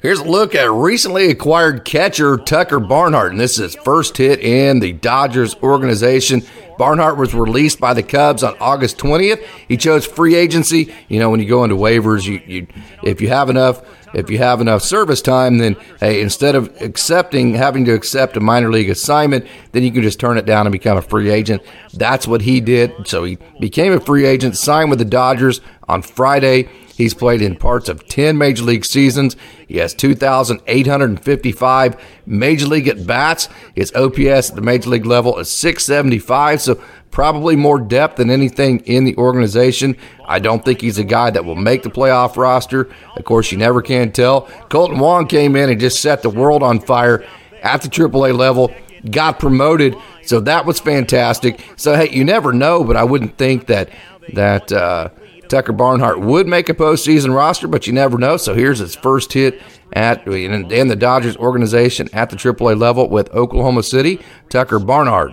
[0.03, 4.41] Here's a look at recently acquired catcher Tucker Barnhart, and this is his first hit
[4.41, 6.43] in the Dodgers organization.
[6.79, 9.45] Barnhart was released by the Cubs on August 20th.
[9.69, 10.95] He chose free agency.
[11.09, 12.67] You know, when you go into waivers, you, you
[13.03, 13.83] if you have enough
[14.15, 18.41] if you have enough service time, then hey, instead of accepting having to accept a
[18.41, 21.63] minor league assignment, then you can just turn it down and become a free agent.
[21.93, 23.07] That's what he did.
[23.07, 26.71] So he became a free agent, signed with the Dodgers on Friday.
[27.01, 29.35] He's played in parts of 10 major league seasons.
[29.67, 33.49] He has 2,855 major league at bats.
[33.75, 36.61] His OPS at the major league level is 675.
[36.61, 36.75] So
[37.11, 39.97] probably more depth than anything in the organization.
[40.27, 42.91] I don't think he's a guy that will make the playoff roster.
[43.17, 44.43] Of course, you never can tell.
[44.69, 47.25] Kolten Wong came in and just set the world on fire
[47.63, 48.75] at the AAA level,
[49.11, 51.65] got promoted, so that was fantastic.
[51.77, 53.89] So hey, you never know, but I wouldn't think that
[54.35, 55.09] that uh,
[55.51, 58.37] Tucker Barnhart would make a postseason roster, but you never know.
[58.37, 59.61] So here's his first hit
[59.93, 64.21] at in the Dodgers organization at the AAA level with Oklahoma City.
[64.49, 65.33] Tucker Barnhart.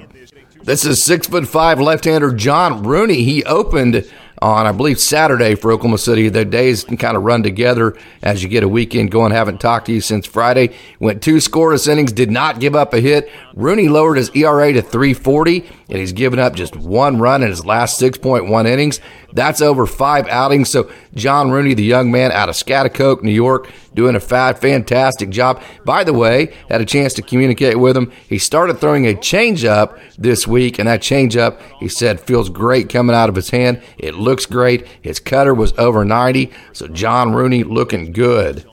[0.64, 3.24] This is six foot five left-hander John Rooney.
[3.24, 4.06] He opened
[4.42, 6.30] on, I believe, Saturday for Oklahoma City.
[6.30, 9.32] The days can kind of run together as you get a weekend going.
[9.32, 10.76] Haven't talked to you since Friday.
[11.00, 13.32] Went two scoreless innings, did not give up a hit.
[13.56, 17.66] Rooney lowered his ERA to 340, and he's given up just one run in his
[17.66, 19.00] last 6.1 innings.
[19.34, 20.70] That's over five outings.
[20.70, 25.62] So John Rooney, the young man out of Schaghticoke, New York, doing a fantastic job.
[25.86, 28.12] By the way, had a chance to communicate with him.
[28.28, 33.16] He started throwing a changeup this week, and that changeup, he said, feels great coming
[33.16, 33.82] out of his hand.
[33.98, 34.88] It looks great.
[35.02, 36.52] His cutter was over 90.
[36.74, 38.66] So John Rooney looking good.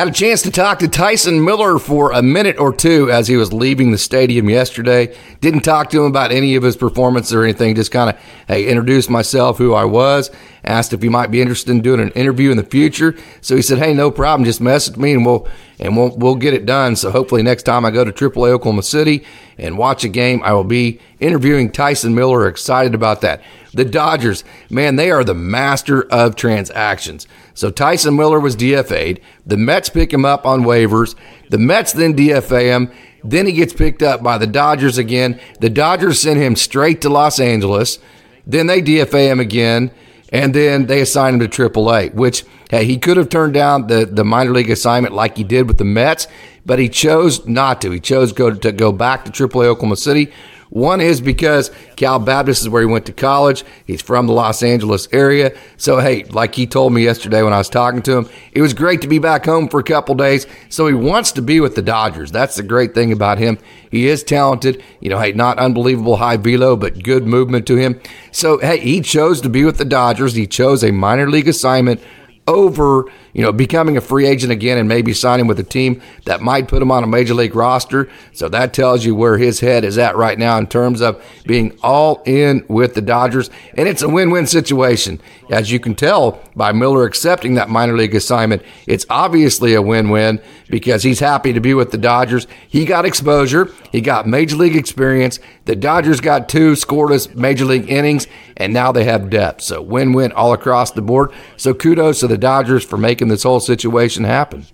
[0.00, 3.36] Had a chance to talk to Tyson Miller for a minute or two as he
[3.36, 5.14] was leaving the stadium yesterday.
[5.42, 7.74] Didn't talk to him about any of his performance or anything.
[7.74, 10.30] Just kind of hey, introduced myself, who I was,
[10.64, 13.14] asked if he might be interested in doing an interview in the future.
[13.42, 14.46] So he said, "Hey, no problem.
[14.46, 15.46] Just message me and we'll
[15.78, 18.82] and we'll we'll get it done." So hopefully next time I go to AAA Oklahoma
[18.82, 19.22] City
[19.58, 22.48] and watch a game, I will be interviewing Tyson Miller.
[22.48, 23.42] Excited about that.
[23.74, 27.26] The Dodgers, man, they are the master of transactions.
[27.60, 29.20] So Tyson Miller was DFA'd.
[29.44, 31.14] The Mets pick him up on waivers.
[31.50, 32.90] The Mets then DFA him.
[33.22, 35.38] Then he gets picked up by the Dodgers again.
[35.60, 37.98] The Dodgers send him straight to Los Angeles.
[38.46, 39.90] Then they DFA him again.
[40.32, 44.06] And then they assign him to AAA, which, hey, he could have turned down the,
[44.06, 46.28] the minor league assignment like he did with the Mets,
[46.64, 47.90] but he chose not to.
[47.90, 50.32] He chose go to go back to AAA Oklahoma City,
[50.70, 53.64] one is because Cal Baptist is where he went to college.
[53.86, 55.52] He's from the Los Angeles area.
[55.76, 58.72] So, hey, like he told me yesterday when I was talking to him, it was
[58.72, 60.46] great to be back home for a couple days.
[60.68, 62.30] So he wants to be with the Dodgers.
[62.30, 63.58] That's the great thing about him.
[63.90, 64.82] He is talented.
[65.00, 68.00] You know, hey, not unbelievable high velo, but good movement to him.
[68.30, 70.34] So, hey, he chose to be with the Dodgers.
[70.34, 72.00] He chose a minor league assignment
[72.46, 76.40] over, you know, becoming a free agent again and maybe signing with a team that
[76.40, 78.08] might put him on a major league roster.
[78.32, 81.78] So that tells you where his head is at right now in terms of being
[81.82, 83.50] all in with the Dodgers.
[83.74, 85.20] And it's a win win situation.
[85.50, 90.10] As you can tell by Miller accepting that minor league assignment, it's obviously a win
[90.10, 92.46] win because he's happy to be with the Dodgers.
[92.68, 95.40] He got exposure, he got major league experience.
[95.64, 99.62] The Dodgers got two scoreless major league innings, and now they have depth.
[99.62, 101.32] So win win all across the board.
[101.56, 104.66] So kudos to the Dodgers for making this whole situation happen.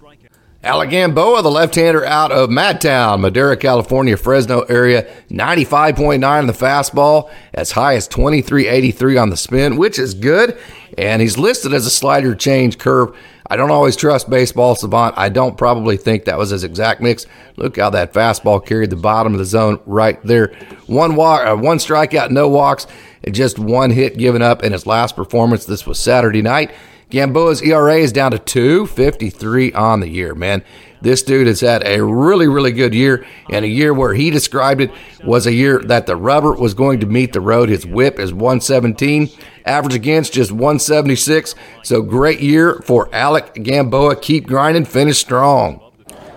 [0.66, 7.30] Alec Gamboa, the left-hander out of Madtown, Madera, California, Fresno area, 95.9 on the fastball,
[7.54, 10.58] as high as 23.83 on the spin, which is good.
[10.98, 13.16] And he's listed as a slider change curve.
[13.48, 15.14] I don't always trust baseball savant.
[15.16, 17.26] I don't probably think that was his exact mix.
[17.56, 20.52] Look how that fastball carried the bottom of the zone right there.
[20.86, 22.88] One walk, uh, one strikeout, no walks,
[23.22, 25.64] and just one hit given up in his last performance.
[25.64, 26.72] This was Saturday night.
[27.08, 30.64] Gamboa's ERA is down to 253 on the year, man.
[31.00, 34.80] This dude has had a really, really good year, and a year where he described
[34.80, 34.90] it
[35.24, 37.68] was a year that the rubber was going to meet the road.
[37.68, 39.30] His whip is 117,
[39.64, 41.54] average against just 176.
[41.84, 44.16] So great year for Alec Gamboa.
[44.16, 45.80] Keep grinding, finish strong.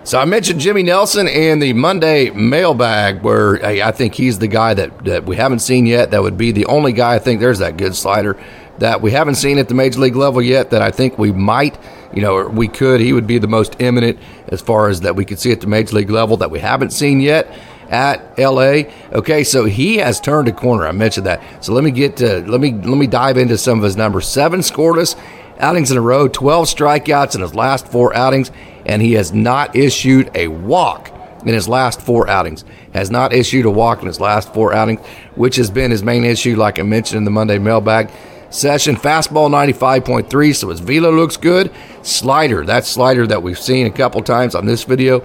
[0.04, 4.74] So I mentioned Jimmy Nelson in the Monday mailbag, where I think he's the guy
[4.74, 6.10] that, that we haven't seen yet.
[6.10, 8.40] That would be the only guy I think there's that good slider
[8.80, 11.78] that we haven't seen at the major league level yet that I think we might,
[12.14, 13.00] you know, we could.
[13.00, 15.66] He would be the most imminent as far as that we could see at the
[15.66, 17.46] major league level that we haven't seen yet
[17.90, 18.84] at LA.
[19.12, 20.86] Okay, so he has turned a corner.
[20.86, 21.42] I mentioned that.
[21.62, 24.26] So let me get to let me let me dive into some of his numbers.
[24.26, 25.14] Seven scoreless
[25.58, 28.50] outings in a row, 12 strikeouts in his last four outings,
[28.86, 31.12] and he has not issued a walk
[31.42, 32.64] in his last four outings.
[32.94, 35.00] Has not issued a walk in his last four outings,
[35.34, 38.10] which has been his main issue, like I mentioned in the Monday mailbag
[38.50, 38.96] session.
[38.96, 41.72] Fastball 95.3, so his velo looks good.
[42.02, 45.20] Slider, that slider that we've seen a couple times on this video,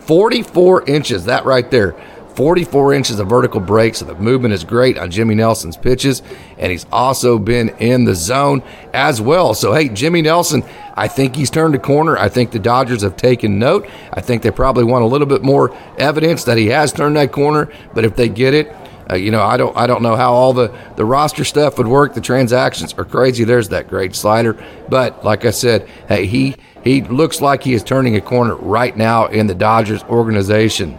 [0.00, 1.94] 44 inches, that right there.
[2.36, 6.22] 44 inches of vertical break, so the movement is great on Jimmy Nelson's pitches,
[6.58, 8.62] and he's also been in the zone
[8.94, 9.52] as well.
[9.52, 10.62] So, hey, Jimmy Nelson,
[10.94, 12.16] I think he's turned a corner.
[12.16, 13.88] I think the Dodgers have taken note.
[14.12, 17.32] I think they probably want a little bit more evidence that he has turned that
[17.32, 18.74] corner, but if they get it,
[19.10, 21.88] uh, you know, I don't I don't know how all the, the roster stuff would
[21.88, 22.14] work.
[22.14, 23.44] The transactions are crazy.
[23.44, 24.62] There's that great slider.
[24.88, 28.96] But like I said, hey, he he looks like he is turning a corner right
[28.96, 30.98] now in the Dodgers organization.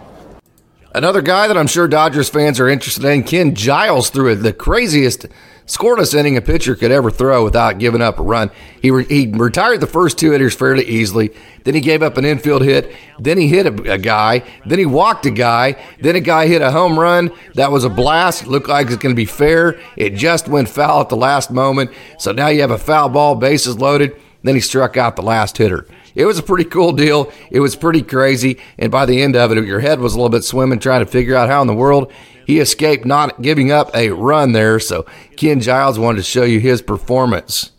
[0.94, 4.36] Another guy that I'm sure Dodgers fans are interested in, Ken Giles, threw it.
[4.36, 5.26] the craziest
[5.66, 8.50] scoreless inning a pitcher could ever throw without giving up a run.
[8.80, 11.30] He, re- he retired the first two hitters fairly easily.
[11.64, 12.94] Then he gave up an infield hit.
[13.18, 14.42] Then he hit a, a, guy.
[14.66, 15.76] Then he walked a guy.
[16.00, 17.30] Then a guy hit a home run.
[17.54, 18.42] That was a blast.
[18.42, 19.80] It looked like it's going to be fair.
[19.96, 21.90] It just went foul at the last moment.
[22.18, 24.16] So now you have a foul ball, bases loaded.
[24.42, 25.86] Then he struck out the last hitter.
[26.14, 27.32] It was a pretty cool deal.
[27.50, 28.58] It was pretty crazy.
[28.78, 31.10] And by the end of it, your head was a little bit swimming trying to
[31.10, 32.12] figure out how in the world
[32.46, 34.78] he escaped not giving up a run there.
[34.78, 37.71] So Ken Giles wanted to show you his performance.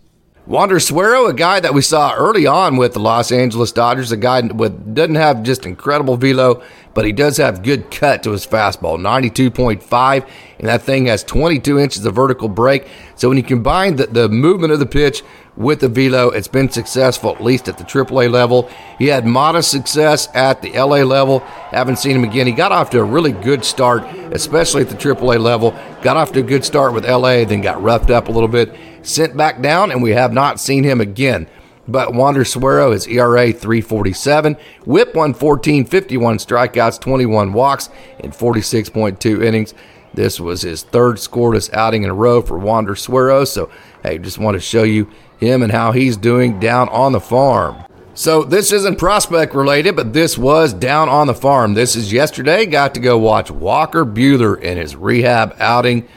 [0.45, 4.17] Wander Suero, a guy that we saw early on with the Los Angeles Dodgers, a
[4.17, 6.61] guy with doesn't have just incredible velo,
[6.93, 10.27] but he does have good cut to his fastball, 92.5,
[10.59, 12.85] and that thing has 22 inches of vertical break.
[13.15, 15.23] So when you combine the, the movement of the pitch
[15.55, 18.69] with the velo, it's been successful at least at the AAA level.
[18.99, 21.39] He had modest success at the LA level.
[21.71, 22.47] Haven't seen him again.
[22.47, 24.03] He got off to a really good start,
[24.33, 25.71] especially at the AAA level.
[26.01, 28.75] Got off to a good start with LA, then got roughed up a little bit
[29.03, 31.47] sent back down, and we have not seen him again.
[31.87, 37.89] But Wander Suero, his ERA 347, whip 114, 51 strikeouts, 21 walks,
[38.19, 39.73] in 46.2 innings.
[40.13, 43.43] This was his third scoreless outing in a row for Wander Suero.
[43.45, 43.69] So,
[44.03, 47.83] hey, just want to show you him and how he's doing down on the farm.
[48.13, 51.73] So, this isn't prospect related, but this was down on the farm.
[51.73, 52.65] This is yesterday.
[52.67, 56.07] Got to go watch Walker Buehler in his rehab outing.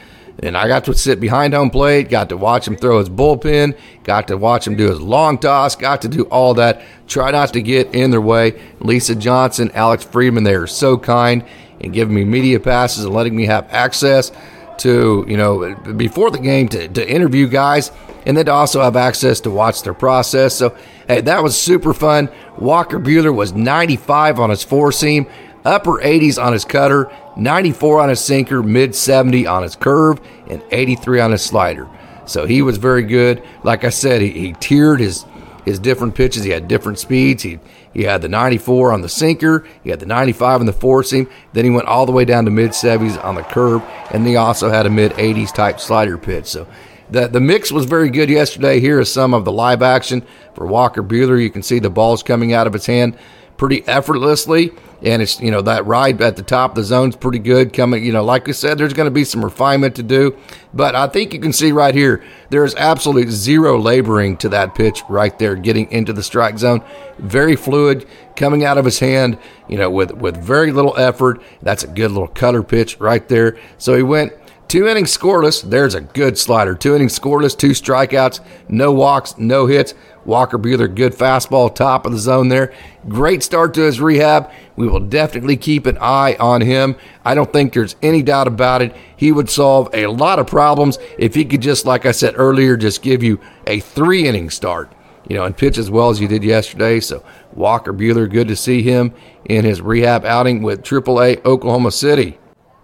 [0.43, 3.77] And I got to sit behind home plate, got to watch him throw his bullpen,
[4.03, 6.81] got to watch him do his long toss, got to do all that.
[7.07, 8.61] Try not to get in their way.
[8.79, 11.43] Lisa Johnson, Alex Freedman, they are so kind
[11.81, 14.31] and giving me media passes and letting me have access
[14.79, 17.91] to, you know, before the game to, to interview guys
[18.27, 20.53] and then to also have access to watch their process.
[20.53, 20.75] So,
[21.07, 22.29] hey, that was super fun.
[22.57, 25.27] Walker Buehler was 95 on his four seam,
[25.67, 30.63] upper 80s on his cutter, 94 on his sinker, mid 70 on his curve, and
[30.71, 31.87] 83 on his slider.
[32.25, 33.43] So he was very good.
[33.63, 35.25] Like I said, he, he tiered his
[35.65, 36.45] his different pitches.
[36.45, 37.43] He had different speeds.
[37.43, 37.59] He
[37.93, 39.65] he had the 94 on the sinker.
[39.83, 41.27] He had the 95 on the four seam.
[41.53, 44.35] Then he went all the way down to mid 70s on the curve, and he
[44.35, 46.45] also had a mid 80s type slider pitch.
[46.45, 46.67] So
[47.09, 48.79] the the mix was very good yesterday.
[48.79, 51.41] Here is some of the live action for Walker Buehler.
[51.41, 53.17] You can see the balls coming out of his hand
[53.57, 54.71] pretty effortlessly.
[55.03, 57.71] And it's, you know, that ride at the top of the zone's pretty good.
[57.71, 60.35] Coming, you know, like I said, there's going to be some refinement to do.
[60.73, 64.73] But I think you can see right here, there is absolute zero laboring to that
[64.73, 66.83] pitch right there, getting into the strike zone.
[67.19, 69.37] Very fluid, coming out of his hand,
[69.67, 71.43] you know, with, with very little effort.
[71.61, 73.57] That's a good little cutter pitch right there.
[73.77, 74.33] So he went
[74.67, 75.61] Two innings scoreless.
[75.61, 76.75] There's a good slider.
[76.75, 79.93] Two innings scoreless, two strikeouts, no walks, no hits.
[80.25, 82.73] Walker Buehler, good fastball, top of the zone there.
[83.07, 84.51] Great start to his rehab.
[84.75, 86.97] We will definitely keep an eye on him.
[87.23, 88.93] I don't think there's any doubt about it.
[89.15, 92.75] He would solve a lot of problems if he could just, like I said earlier,
[92.75, 94.91] just give you a three inning start,
[95.29, 96.99] you know, and pitch as well as you did yesterday.
[96.99, 99.13] So Walker Buehler, good to see him
[99.45, 102.37] in his rehab outing with AAA Oklahoma City.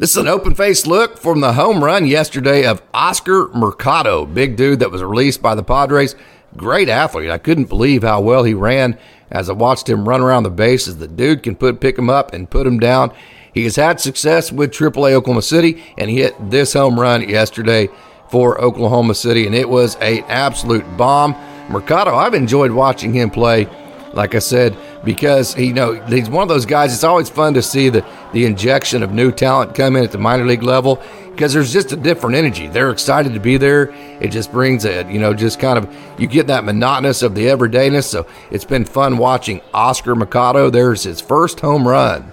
[0.03, 4.57] This is an open faced look from the home run yesterday of Oscar Mercado, big
[4.57, 6.13] dude that was released by the Padres.
[6.57, 7.29] Great athlete.
[7.29, 8.97] I couldn't believe how well he ran
[9.31, 10.97] as I watched him run around the bases.
[10.97, 13.13] The dude can put pick him up and put him down.
[13.53, 17.87] He has had success with AAA Oklahoma City, and he hit this home run yesterday
[18.29, 21.33] for Oklahoma City, and it was an absolute bomb.
[21.69, 23.69] Mercado, I've enjoyed watching him play
[24.13, 26.93] like I said, because you know he's one of those guys.
[26.93, 30.17] It's always fun to see the the injection of new talent come in at the
[30.17, 31.01] minor league level
[31.31, 32.67] because there's just a different energy.
[32.67, 33.91] They're excited to be there.
[34.21, 37.45] It just brings a you know just kind of you get that monotonous of the
[37.45, 38.03] everydayness.
[38.05, 40.69] So it's been fun watching Oscar Mercado.
[40.69, 42.31] There's his first home run.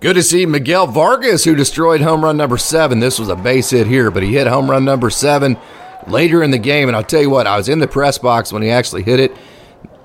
[0.00, 2.98] Good to see Miguel Vargas, who destroyed home run number seven.
[2.98, 5.56] This was a base hit here, but he hit home run number seven
[6.08, 6.88] later in the game.
[6.88, 9.20] And I'll tell you what, I was in the press box when he actually hit
[9.20, 9.32] it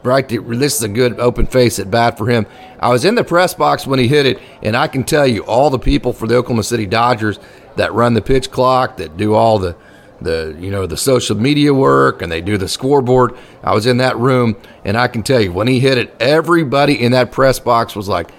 [0.04, 0.28] right?
[0.28, 2.46] This is a good open face at bat for him.
[2.80, 5.44] I was in the press box when he hit it, and I can tell you,
[5.44, 7.40] all the people for the Oklahoma City Dodgers
[7.76, 9.76] that run the pitch clock, that do all the
[10.22, 13.38] the you know the social media work and they do the scoreboard.
[13.64, 17.00] I was in that room and I can tell you when he hit it everybody
[17.02, 18.32] in that press box was like,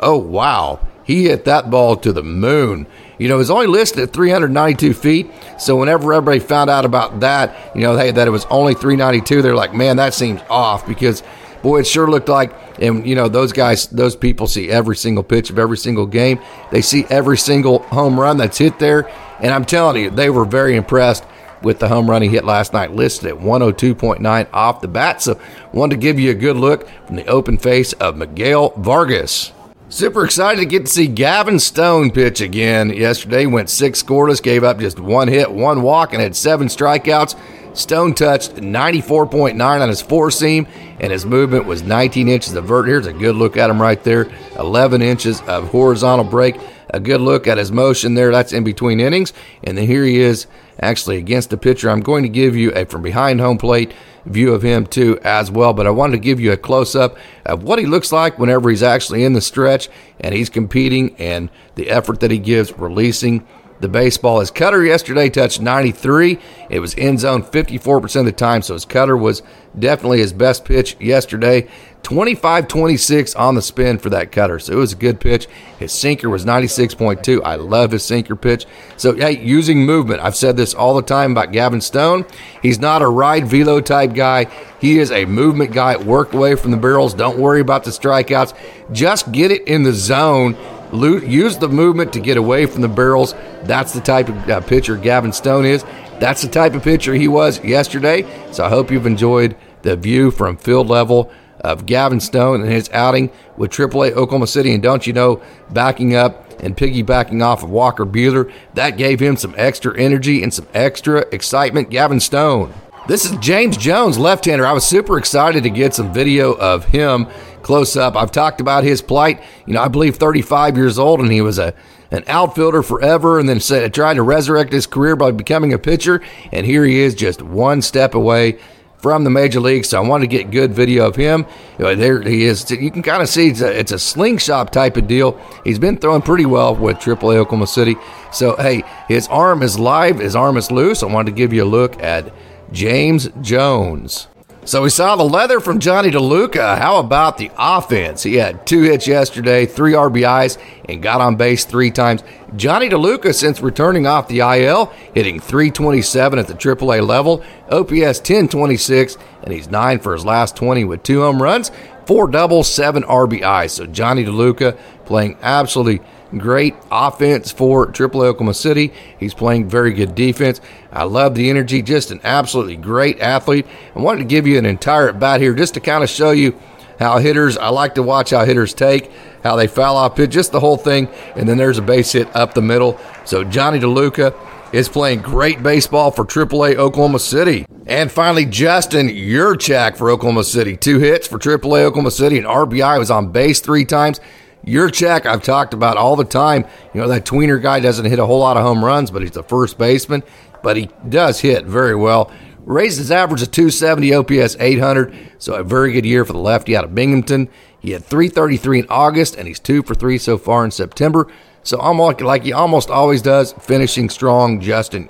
[0.00, 2.86] "Oh wow, he hit that ball to the moon."
[3.18, 5.30] You know, it was only listed at 392 feet.
[5.58, 9.42] So whenever everybody found out about that, you know, hey, that it was only 392,
[9.42, 11.22] they're like, man, that seems off because,
[11.62, 15.24] boy, it sure looked like, and, you know, those guys, those people see every single
[15.24, 16.40] pitch of every single game.
[16.70, 19.10] They see every single home run that's hit there.
[19.40, 21.24] And I'm telling you, they were very impressed
[21.62, 25.22] with the home run he hit last night, listed at 102.9 off the bat.
[25.22, 25.40] So,
[25.72, 29.52] wanted to give you a good look from the open face of Miguel Vargas.
[29.88, 32.90] Super excited to get to see Gavin Stone pitch again.
[32.90, 37.38] Yesterday went six scoreless, gave up just one hit, one walk, and had seven strikeouts.
[37.72, 40.66] Stone touched 94.9 on his four seam,
[40.98, 42.88] and his movement was 19 inches of vert.
[42.88, 44.28] Here's a good look at him right there
[44.58, 46.56] 11 inches of horizontal break.
[46.90, 48.32] A good look at his motion there.
[48.32, 49.32] That's in between innings.
[49.62, 50.48] And then here he is
[50.80, 51.90] actually against the pitcher.
[51.90, 53.92] I'm going to give you a from behind home plate
[54.26, 55.72] view of him too as well.
[55.72, 58.70] But I wanted to give you a close up of what he looks like whenever
[58.70, 59.88] he's actually in the stretch
[60.20, 63.46] and he's competing and the effort that he gives releasing
[63.80, 64.40] the baseball.
[64.40, 66.38] His cutter yesterday touched 93.
[66.70, 69.42] It was end zone 54% of the time, so his cutter was
[69.78, 71.68] definitely his best pitch yesterday.
[72.06, 74.60] 25 26 on the spin for that cutter.
[74.60, 75.48] So it was a good pitch.
[75.80, 77.42] His sinker was 96.2.
[77.44, 78.64] I love his sinker pitch.
[78.96, 80.20] So, hey, using movement.
[80.20, 82.24] I've said this all the time about Gavin Stone.
[82.62, 84.44] He's not a ride velo type guy.
[84.80, 85.96] He is a movement guy.
[85.96, 87.12] Work away from the barrels.
[87.12, 88.56] Don't worry about the strikeouts.
[88.92, 90.56] Just get it in the zone
[90.92, 93.34] use the movement to get away from the barrels.
[93.64, 95.84] That's the type of uh, pitcher Gavin Stone is.
[96.18, 98.26] That's the type of pitcher he was yesterday.
[98.52, 101.30] So I hope you've enjoyed the view from field level
[101.60, 104.72] of Gavin Stone and his outing with AAA Oklahoma City.
[104.72, 109.36] And don't you know, backing up and piggybacking off of Walker Buehler, that gave him
[109.36, 111.90] some extra energy and some extra excitement.
[111.90, 112.72] Gavin Stone.
[113.08, 114.66] This is James Jones, left hander.
[114.66, 117.28] I was super excited to get some video of him
[117.66, 118.14] close up.
[118.14, 119.42] I've talked about his plight.
[119.66, 121.74] You know, I believe 35 years old, and he was a
[122.12, 126.22] an outfielder forever, and then said, tried to resurrect his career by becoming a pitcher.
[126.52, 128.60] And here he is, just one step away
[128.98, 129.88] from the major leagues.
[129.88, 131.44] So I wanted to get good video of him.
[131.78, 132.70] There he is.
[132.70, 135.36] You can kind of see it's a, it's a slingshot type of deal.
[135.64, 137.96] He's been throwing pretty well with AAA Oklahoma City.
[138.30, 140.20] So hey, his arm is live.
[140.20, 141.02] His arm is loose.
[141.02, 142.32] I wanted to give you a look at
[142.70, 144.28] James Jones.
[144.66, 146.76] So we saw the leather from Jonny DeLuca.
[146.78, 148.24] How about the offense?
[148.24, 150.58] He had two hits yesterday, three RBIs,
[150.88, 152.24] and got on base three times.
[152.56, 159.16] Jonny DeLuca, since returning off the IL, hitting 327 at the AAA level, OPS 1026,
[159.44, 161.70] and he's nine for his last 20 with two home runs,
[162.04, 163.70] four doubles, seven RBIs.
[163.70, 168.92] So Jonny DeLuca playing absolutely great offense for AAA Oklahoma City.
[169.18, 170.60] He's playing very good defense.
[170.92, 173.66] I love the energy, just an absolutely great athlete.
[173.94, 176.30] I wanted to give you an entire at bat here just to kind of show
[176.30, 176.58] you
[176.98, 179.10] how hitters, I like to watch how hitters take,
[179.42, 181.08] how they foul off pitch, just the whole thing.
[181.34, 182.98] And then there's a base hit up the middle.
[183.24, 184.34] So Jonny DeLuca
[184.72, 187.66] is playing great baseball for AAA Oklahoma City.
[187.86, 190.76] And finally, Justin Yurchak for Oklahoma City.
[190.76, 194.20] Two hits for AAA Oklahoma City, and RBI was on base three times.
[194.66, 196.64] Yurchak, I've talked about all the time.
[196.92, 199.36] You know, that tweener guy doesn't hit a whole lot of home runs, but he's
[199.36, 200.22] a first baseman,
[200.62, 202.32] but he does hit very well.
[202.64, 206.76] Raised his average to 270, OPS 800, so a very good year for the lefty
[206.76, 207.48] out of Binghamton.
[207.78, 211.28] He had 333 in August, and he's two for three so far in September.
[211.62, 215.08] So I'm like he almost always does, finishing strong, Justin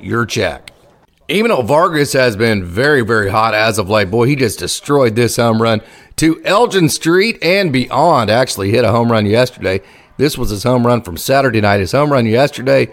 [1.29, 1.39] Yurchak.
[1.39, 4.11] Emmanuel Vargas has been very, very hot as of late.
[4.11, 5.81] Boy, he just destroyed this home run
[6.16, 8.31] to Elgin Street and beyond.
[8.31, 9.81] Actually, hit a home run yesterday.
[10.16, 11.81] This was his home run from Saturday night.
[11.81, 12.93] His home run yesterday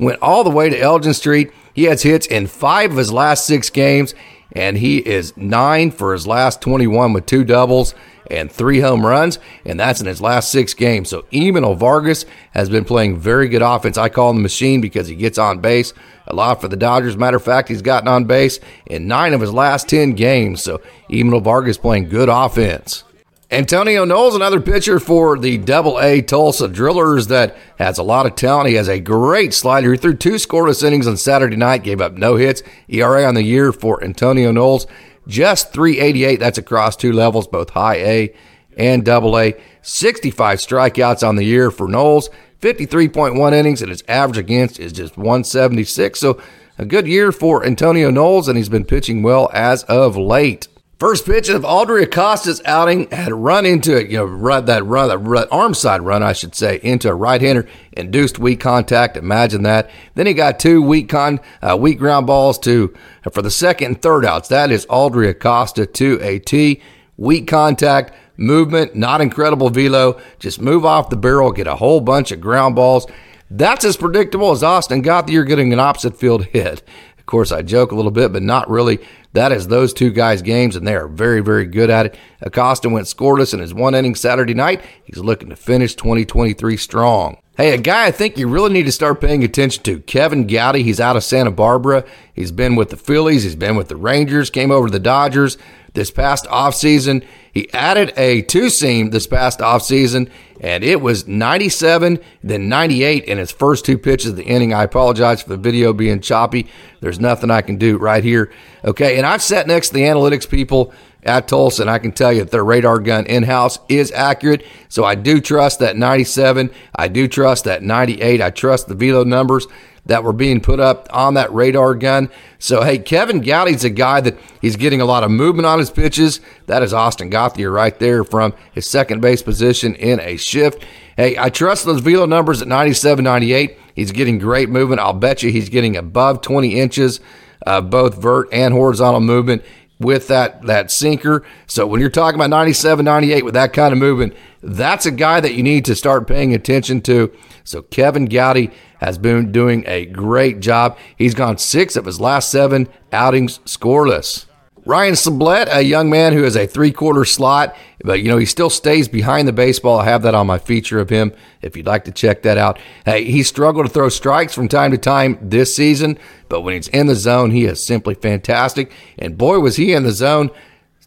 [0.00, 1.52] went all the way to Elgin Street.
[1.72, 4.14] He has hits in five of his last six games,
[4.52, 7.94] and he is nine for his last 21 with two doubles
[8.30, 11.08] and three home runs, and that's in his last six games.
[11.08, 13.98] So Emmanuel Vargas has been playing very good offense.
[13.98, 15.92] I call him the machine because he gets on base
[16.26, 17.16] a lot for the Dodgers.
[17.16, 20.62] Matter of fact, he's gotten on base in nine of his last 10 games.
[20.62, 23.04] So Emmanuel Vargas playing good offense.
[23.50, 28.34] Antonio Knowles, another pitcher for the Double A Tulsa Drillers that has a lot of
[28.34, 28.68] talent.
[28.68, 29.92] He has a great slider.
[29.92, 32.62] He threw two scoreless innings on Saturday night, gave up no hits.
[32.88, 34.86] ERA on the year for Antonio Knowles
[35.26, 36.40] just 388.
[36.40, 38.34] That's across two levels, both high A
[38.76, 39.54] and double A.
[39.82, 45.16] 65 strikeouts on the year for Knowles, 53.1 innings, and his average against is just
[45.16, 46.18] 176.
[46.18, 46.40] So
[46.78, 50.68] a good year for Antonio Knowles, and he's been pitching well as of late.
[51.04, 55.08] First pitch of Aldry Acosta's outing had run into it, you know, run that run,
[55.08, 59.18] that run, arm side run, I should say, into a right hander, induced weak contact.
[59.18, 59.90] Imagine that.
[60.14, 62.94] Then he got two weak con, uh, weak ground balls to
[63.30, 64.48] for the second and third outs.
[64.48, 66.80] That is Aldry Acosta to a T.
[67.18, 70.18] Weak contact, movement, not incredible velo.
[70.38, 73.06] Just move off the barrel, get a whole bunch of ground balls.
[73.50, 76.82] That's as predictable as Austin Gauthier getting an opposite field hit.
[77.24, 78.98] Of course, I joke a little bit, but not really.
[79.32, 82.18] That is those two guys' games, and they are very, very good at it.
[82.42, 84.82] Acosta went scoreless in his one inning Saturday night.
[85.04, 87.38] He's looking to finish 2023 strong.
[87.56, 90.82] Hey, a guy I think you really need to start paying attention to, Kevin Gowdy.
[90.82, 92.04] He's out of Santa Barbara.
[92.34, 93.42] He's been with the Phillies.
[93.42, 95.56] He's been with the Rangers, came over to the Dodgers
[95.94, 97.24] this past offseason.
[97.50, 100.28] He added a two seam this past offseason,
[100.64, 104.72] and it was 97, then 98 in his first two pitches of the inning.
[104.72, 106.68] I apologize for the video being choppy.
[107.02, 108.50] There's nothing I can do right here.
[108.82, 112.32] Okay, and I've sat next to the analytics people at Tulsa, and I can tell
[112.32, 114.64] you that their radar gun in house is accurate.
[114.88, 116.70] So I do trust that 97.
[116.96, 118.40] I do trust that 98.
[118.40, 119.66] I trust the velo numbers
[120.06, 122.30] that were being put up on that radar gun.
[122.58, 125.90] So, hey, Kevin Gowdy's a guy that he's getting a lot of movement on his
[125.90, 126.40] pitches.
[126.66, 130.84] That is Austin Gauthier right there from his second base position in a shift.
[131.16, 133.78] Hey, I trust those velo numbers at 97, 98.
[133.94, 135.00] He's getting great movement.
[135.00, 137.20] I'll bet you he's getting above 20 inches
[137.66, 139.62] of both vert and horizontal movement
[140.00, 141.44] with that that sinker.
[141.66, 145.40] So when you're talking about 97, 98 with that kind of movement, that's a guy
[145.40, 147.32] that you need to start paying attention to.
[147.64, 150.98] So Kevin Gowdy has been doing a great job.
[151.16, 154.46] He's gone six of his last seven outings scoreless.
[154.86, 158.44] Ryan Sublette, a young man who is a three quarter slot, but you know, he
[158.44, 160.00] still stays behind the baseball.
[160.00, 162.78] I have that on my feature of him if you'd like to check that out.
[163.06, 166.18] Hey, he struggled to throw strikes from time to time this season,
[166.50, 168.92] but when he's in the zone, he is simply fantastic.
[169.18, 170.50] And boy, was he in the zone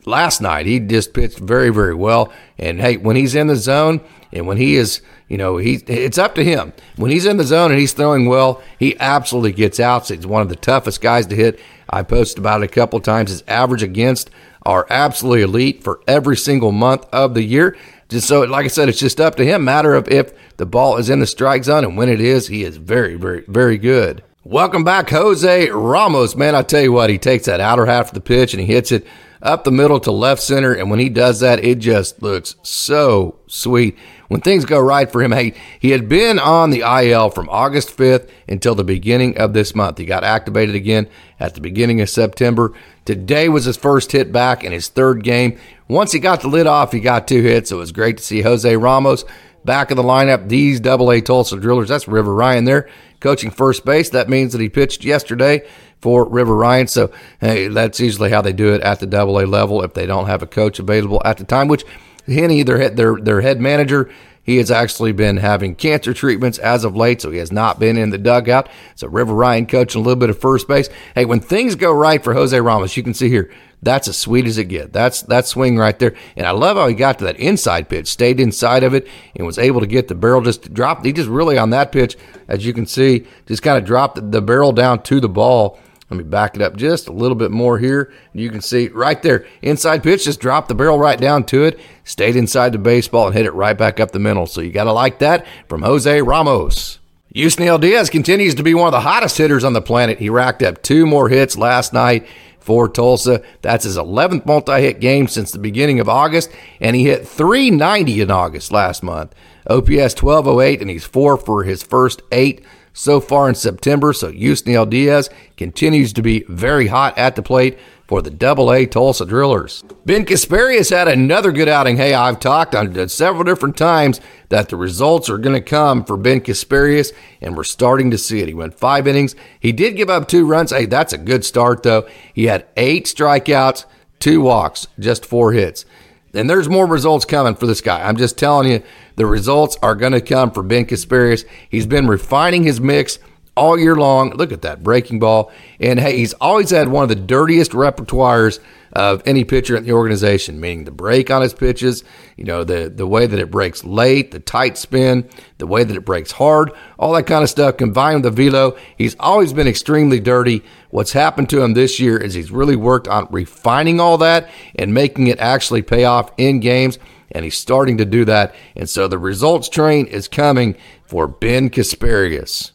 [0.07, 0.65] last night.
[0.65, 2.33] He just pitched very, very well.
[2.57, 4.01] And hey, when he's in the zone
[4.31, 6.73] and when he is you know, he it's up to him.
[6.95, 10.09] When he's in the zone and he's throwing well, he absolutely gets outs.
[10.09, 11.59] He's one of the toughest guys to hit.
[11.89, 13.31] I posted about it a couple times.
[13.31, 14.29] His average against
[14.65, 17.75] are absolutely elite for every single month of the year.
[18.09, 19.65] Just so, like I said, it's just up to him.
[19.65, 22.63] Matter of if the ball is in the strike zone, and when it is, he
[22.63, 24.23] is very, very, very good.
[24.45, 26.37] Welcome back, Jose Ramos.
[26.37, 28.67] Man, I tell you what, he takes that outer half of the pitch and he
[28.67, 29.05] hits it
[29.41, 30.73] up the middle to left center.
[30.73, 33.97] And when he does that, it just looks so sweet.
[34.27, 37.95] When things go right for him, hey, he had been on the IL from August
[37.95, 39.97] 5th until the beginning of this month.
[39.97, 41.07] He got activated again
[41.39, 42.73] at the beginning of September.
[43.05, 45.57] Today was his first hit back in his third game.
[45.87, 47.69] Once he got the lid off, he got two hits.
[47.69, 49.23] So it was great to see Jose Ramos
[49.63, 50.49] back in the lineup.
[50.49, 54.09] These double A Tulsa drillers, that's River Ryan there coaching first base.
[54.09, 55.67] That means that he pitched yesterday
[55.99, 56.87] for River Ryan.
[56.87, 60.05] So hey, that's usually how they do it at the Double A level if they
[60.05, 61.67] don't have a coach available at the time.
[61.67, 61.85] Which
[62.27, 64.11] Henny, their head, their their head manager,
[64.43, 67.97] he has actually been having cancer treatments as of late, so he has not been
[67.97, 68.69] in the dugout.
[68.95, 70.89] So River Ryan coaching a little bit of first base.
[71.15, 73.51] Hey, when things go right for Jose Ramos, you can see here
[73.81, 74.91] that's as sweet as it gets.
[74.91, 76.15] That's that swing right there.
[76.35, 79.45] And I love how he got to that inside pitch, stayed inside of it, and
[79.45, 81.05] was able to get the barrel just dropped.
[81.05, 82.17] He just really on that pitch,
[82.47, 86.17] as you can see, just kind of dropped the barrel down to the ball Let
[86.17, 88.13] me back it up just a little bit more here.
[88.33, 91.79] You can see right there, inside pitch, just dropped the barrel right down to it,
[92.05, 94.45] stayed inside the baseball, and hit it right back up the middle.
[94.45, 96.99] So you got to like that from Jose Ramos.
[97.35, 100.17] Yusniel Diaz continues to be one of the hottest hitters on the planet.
[100.17, 102.25] He racked up two more hits last night
[102.57, 103.43] for Tulsa.
[103.61, 106.49] That's his 11th multi hit game since the beginning of August,
[106.79, 109.35] and he hit 390 in August last month.
[109.69, 112.63] OPS 1208, and he's four for his first eight
[112.97, 114.11] so far in September.
[114.11, 117.77] So Yusniel Diaz continues to be very hot at the plate
[118.07, 119.83] for the Double A Tulsa Drillers.
[120.05, 121.97] Ben Casparius had another good outing.
[121.97, 124.19] Hey, I've talked on several different times
[124.49, 128.39] that the results are going to come for Ben Casparius, and we're starting to see
[128.39, 128.47] it.
[128.47, 129.35] He went five innings.
[129.59, 130.71] He did give up two runs.
[130.71, 132.07] Hey, that's a good start, though.
[132.33, 133.85] He had eight strikeouts,
[134.19, 135.85] two walks, just four hits.
[136.33, 138.07] And there's more results coming for this guy.
[138.07, 138.83] I'm just telling you,
[139.17, 141.43] the results are going to come for Ben Casparius.
[141.69, 143.19] He's been refining his mix
[143.57, 144.29] all year long.
[144.31, 145.51] Look at that breaking ball.
[145.79, 148.59] And hey, he's always had one of the dirtiest repertoires
[148.93, 152.03] of any pitcher in the organization, meaning the break on his pitches,
[152.37, 155.97] you know, the, the way that it breaks late, the tight spin, the way that
[155.97, 158.77] it breaks hard, all that kind of stuff combined with the velo.
[158.97, 160.63] He's always been extremely dirty.
[160.89, 164.93] What's happened to him this year is he's really worked on refining all that and
[164.93, 166.97] making it actually pay off in games.
[167.31, 168.55] And he's starting to do that.
[168.75, 170.75] And so the results train is coming
[171.05, 172.71] for Ben Casparius.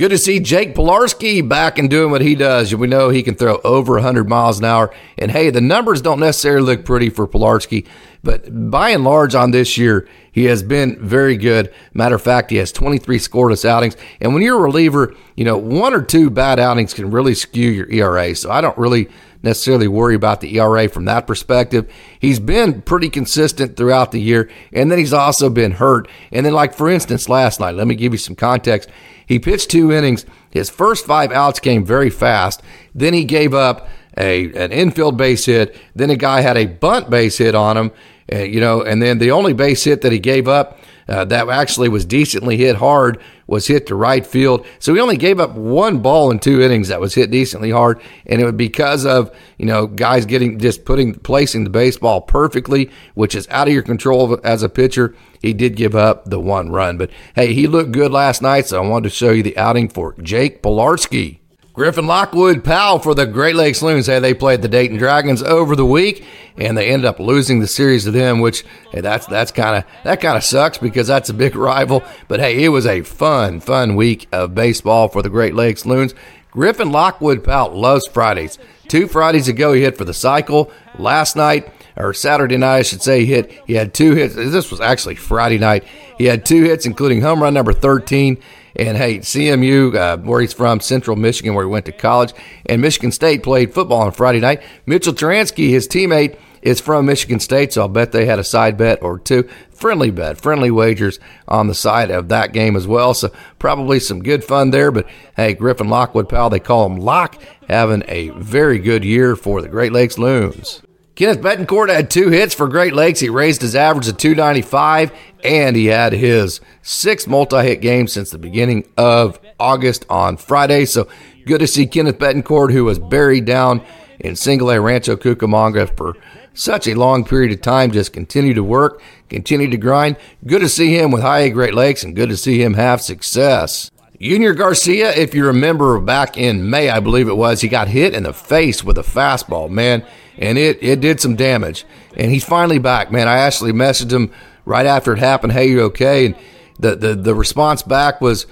[0.00, 2.74] Good to see Jake Pilarski back and doing what he does.
[2.74, 4.94] We know he can throw over 100 miles an hour.
[5.18, 7.86] And hey, the numbers don't necessarily look pretty for Pilarski,
[8.22, 11.70] but by and large on this year, he has been very good.
[11.92, 13.94] Matter of fact, he has 23 scoreless outings.
[14.22, 17.68] And when you're a reliever, you know, one or two bad outings can really skew
[17.68, 18.34] your ERA.
[18.34, 19.10] So I don't really
[19.42, 21.90] necessarily worry about the ERA from that perspective.
[22.18, 26.08] He's been pretty consistent throughout the year, and then he's also been hurt.
[26.30, 28.90] And then, like for instance, last night, let me give you some context.
[29.26, 30.26] He pitched two innings.
[30.50, 32.62] His first five outs came very fast.
[32.94, 33.88] Then he gave up
[34.18, 35.76] a an infield base hit.
[35.94, 37.92] Then a guy had a bunt base hit on him.
[38.32, 40.78] Uh, you know, and then the only base hit that he gave up
[41.10, 43.20] uh, that actually was decently hit hard
[43.50, 44.64] was hit to right field.
[44.78, 48.00] So he only gave up one ball in two innings that was hit decently hard,
[48.24, 52.90] and it was because of you know guys getting just putting placing the baseball perfectly,
[53.14, 56.70] which is out of your control as a pitcher he did give up the one
[56.70, 56.98] run.
[56.98, 59.88] But hey, he looked good last night, so I wanted to show you the outing
[59.88, 61.39] for Jake Pilarski.
[61.80, 64.04] Griffin Lockwood Powell for the Great Lakes Loons.
[64.04, 66.22] Hey, they played the Dayton Dragons over the week,
[66.58, 68.40] and they ended up losing the series to them.
[68.40, 72.04] Which hey, that's that's kind of that kind of sucks because that's a big rival.
[72.28, 76.14] But hey, it was a fun, fun week of baseball for the Great Lakes Loons.
[76.50, 78.58] Griffin Lockwood Powell loves Fridays.
[78.88, 80.70] Two Fridays ago, he hit for the cycle.
[80.98, 83.52] Last night, or Saturday night, I should say, he hit.
[83.66, 84.34] He had two hits.
[84.34, 85.84] This was actually Friday night.
[86.18, 88.36] He had two hits, including home run number 13.
[88.76, 92.32] And hey, CMU, uh, where he's from, Central Michigan, where he went to college,
[92.66, 94.62] and Michigan State played football on Friday night.
[94.86, 98.76] Mitchell Tyranski, his teammate, is from Michigan State, so I'll bet they had a side
[98.76, 99.48] bet or two.
[99.70, 101.18] Friendly bet, friendly wagers
[101.48, 103.14] on the side of that game as well.
[103.14, 104.90] So probably some good fun there.
[104.90, 105.06] But
[105.36, 109.68] hey, Griffin Lockwood Powell, they call him Lock, having a very good year for the
[109.68, 110.82] Great Lakes Loons.
[111.20, 113.20] Kenneth Betancourt had two hits for Great Lakes.
[113.20, 115.12] He raised his average to 295,
[115.44, 120.86] and he had his sixth multi hit game since the beginning of August on Friday.
[120.86, 121.08] So
[121.44, 123.84] good to see Kenneth Betancourt, who was buried down
[124.18, 126.16] in single A Rancho Cucamonga for
[126.54, 130.16] such a long period of time, just continue to work, continue to grind.
[130.46, 133.02] Good to see him with High A Great Lakes, and good to see him have
[133.02, 133.90] success.
[134.20, 138.12] Junior Garcia, if you remember back in May, I believe it was, he got hit
[138.12, 140.04] in the face with a fastball, man,
[140.36, 141.86] and it, it did some damage.
[142.18, 143.28] And he's finally back, man.
[143.28, 144.30] I actually messaged him
[144.66, 146.26] right after it happened, hey, you okay?
[146.26, 146.36] And
[146.78, 148.46] the, the, the response back was,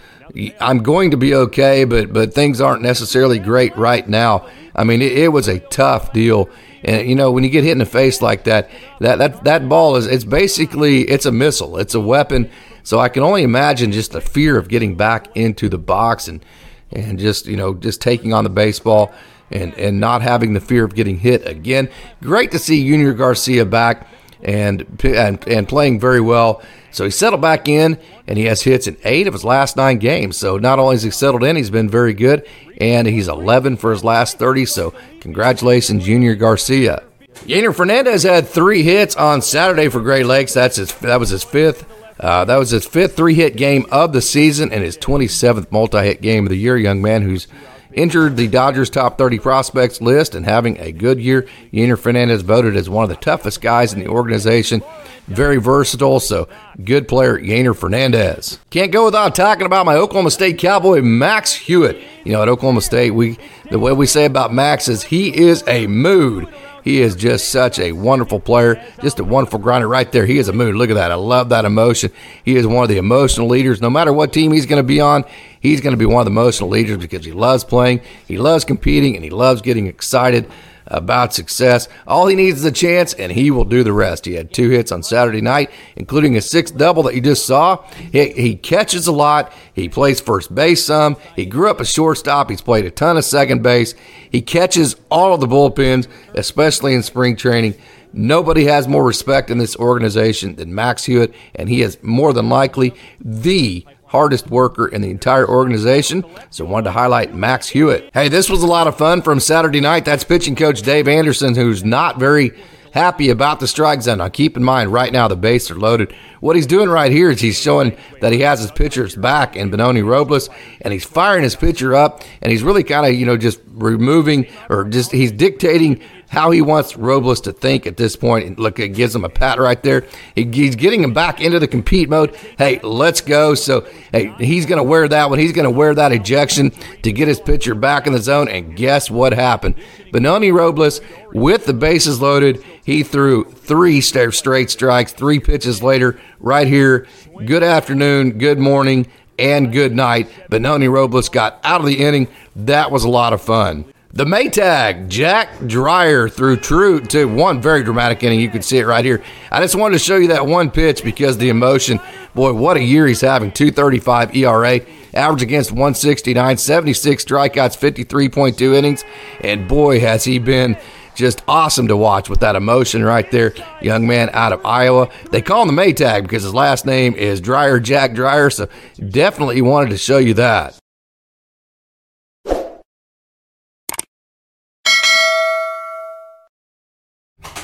[0.59, 4.49] I'm going to be okay, but, but things aren't necessarily great right now.
[4.75, 6.49] I mean, it, it was a tough deal.
[6.83, 9.69] And you know, when you get hit in the face like that, that that that
[9.69, 11.77] ball is it's basically it's a missile.
[11.77, 12.49] It's a weapon
[12.89, 16.43] so I can only imagine just the fear of getting back into the box and
[16.91, 19.13] and just you know just taking on the baseball
[19.51, 21.91] and and not having the fear of getting hit again.
[22.23, 24.09] Great to see Junior Garcia back
[24.43, 26.63] and and and playing very well.
[26.91, 29.99] So he settled back in and he has hits in eight of his last nine
[29.99, 30.39] games.
[30.39, 32.49] So not only has he settled in, he's been very good,
[32.81, 34.65] and he's 11 for his last 30.
[34.65, 37.03] So congratulations, Junior Garcia.
[37.45, 40.55] Yeiner Fernandez had three hits on Saturday for Great Lakes.
[40.55, 41.85] That's his that was his fifth
[42.21, 45.99] uh, that was his fifth three hit game of the season and his 27th multi
[45.99, 46.77] hit game of the year.
[46.77, 47.47] Young man who's
[47.95, 51.47] entered the Dodgers top 30 prospects list and having a good year.
[51.73, 54.83] Yeiner Fernandez voted as one of the toughest guys in the organization.
[55.27, 56.49] Very versatile, so
[56.83, 58.59] good player, Yeiner Fernandez.
[58.71, 62.03] Can't go without talking about my Oklahoma State Cowboy, Max Hewitt.
[62.25, 63.37] You know, at Oklahoma State, we
[63.71, 66.49] the way we say about Max is he is a mood.
[66.89, 70.25] He is just such a wonderful player, just a wonderful grinder right there.
[70.25, 70.75] He is a mood.
[70.75, 71.13] Look at that.
[71.13, 72.11] I love that emotion.
[72.47, 73.83] He is one of the emotional leaders.
[73.83, 75.27] No matter what team he's going to be on,
[75.61, 78.65] he's going to be one of the emotional leaders because he loves playing, he loves
[78.65, 80.51] competing, and he loves getting excited
[80.89, 81.89] about success.
[82.07, 84.25] All he needs is a chance, and he will do the rest.
[84.25, 87.83] He had two hits on Saturday night, including a sixth double that you just saw.
[87.93, 89.53] He, he catches a lot.
[89.75, 91.17] He plays first base some.
[91.37, 92.51] He grew up a shortstop.
[92.51, 93.95] He's played a ton of second base.
[94.31, 97.75] He catches all of the bullpens, especially in spring training.
[98.13, 102.49] Nobody has more respect in this organization than Max Hewitt, and he is more than
[102.49, 106.25] likely the hardest worker in the entire organization.
[106.51, 108.11] So wanted to highlight Max Hewitt.
[108.13, 110.05] Hey, this was a lot of fun from Saturday night.
[110.05, 112.53] That's pitching coach Dave Anderson, who's not very
[112.93, 114.19] happy about the strike zone.
[114.19, 116.13] Now, keep in mind, right now the bases are loaded.
[116.41, 119.71] What he's doing right here is he's showing that he has his pitchers back in
[119.71, 120.49] Benoni Robles,
[120.81, 124.47] and he's firing his pitcher up, and he's really kind of, you know, just removing
[124.71, 128.59] or just he's dictating how he wants Robles to think at this point.
[128.59, 130.05] Look, it gives him a pat right there.
[130.35, 132.37] He, he's getting him back into the compete mode.
[132.59, 133.55] Hey, let's go.
[133.55, 135.39] So, hey, he's going to wear that one.
[135.39, 136.71] He's going to wear that ejection
[137.03, 138.49] to get his pitcher back in the zone.
[138.49, 139.77] And guess what happened?
[140.13, 141.01] Benoni Robles,
[141.33, 147.07] with the bases loaded, he threw three straight strikes, three pitches later, right here.
[147.45, 149.07] Good afternoon, good morning,
[149.39, 150.29] and good night.
[150.51, 152.29] Benoni Robles got out of the inning.
[152.57, 153.87] That was a lot of fun.
[154.19, 158.41] The Maytag, Jack Dreyer threw true to one very dramatic inning.
[158.41, 159.23] You can see it right here.
[159.53, 162.01] I just wanted to show you that one pitch because the emotion.
[162.35, 163.53] Boy, what a year he's having.
[163.53, 164.81] 235 ERA,
[165.15, 169.05] average against 169, 76 strikeouts, 53.2 innings.
[169.41, 170.77] And boy, has he been
[171.15, 173.55] just awesome to watch with that emotion right there.
[173.81, 175.11] Young man out of Iowa.
[175.31, 178.51] They call him the Maytag because his last name is Dreyer, Jack Dreyer.
[178.51, 178.69] So
[179.11, 180.77] definitely wanted to show you that.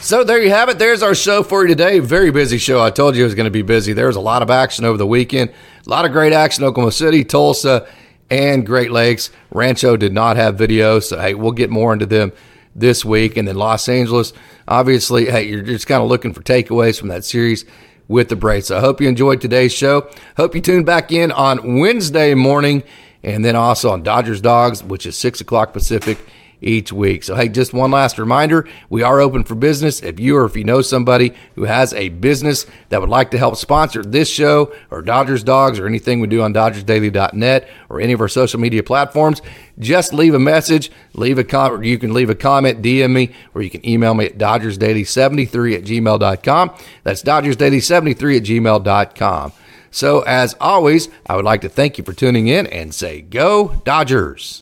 [0.04, 0.78] So there you have it.
[0.78, 1.98] There's our show for you today.
[1.98, 2.82] Very busy show.
[2.82, 3.94] I told you it was going to be busy.
[3.94, 5.48] There was a lot of action over the weekend.
[5.48, 6.62] A lot of great action.
[6.62, 7.88] Oklahoma City, Tulsa,
[8.28, 9.30] and Great Lakes.
[9.50, 12.32] Rancho did not have video, so hey, we'll get more into them
[12.76, 13.38] this week.
[13.38, 14.34] And then Los Angeles,
[14.68, 17.64] obviously, hey, you're just kind of looking for takeaways from that series
[18.06, 18.66] with the Braves.
[18.66, 20.10] So I hope you enjoyed today's show.
[20.36, 22.82] Hope you tune back in on Wednesday morning,
[23.22, 26.18] and then also on Dodgers Dawgs, which is six o'clock Pacific
[26.64, 27.22] each week.
[27.22, 30.02] So, hey, just one last reminder we are open for business.
[30.02, 33.38] If you or if you know somebody who has a business that would like to
[33.38, 38.12] help sponsor this show or Dodgers Dawgs or anything we do on DodgersDaily.net or any
[38.12, 39.42] of our social media platforms,
[39.78, 41.84] just leave a message, leave a comment.
[41.84, 45.84] You can leave a comment, DM me, or you can email me at DodgersDaily73 at
[45.84, 46.74] gmail.com.
[47.02, 49.52] That's DodgersDaily73 at gmail.com.
[49.90, 53.80] So, as always, I would like to thank you for tuning in and say, Go
[53.84, 54.52] Dodgers!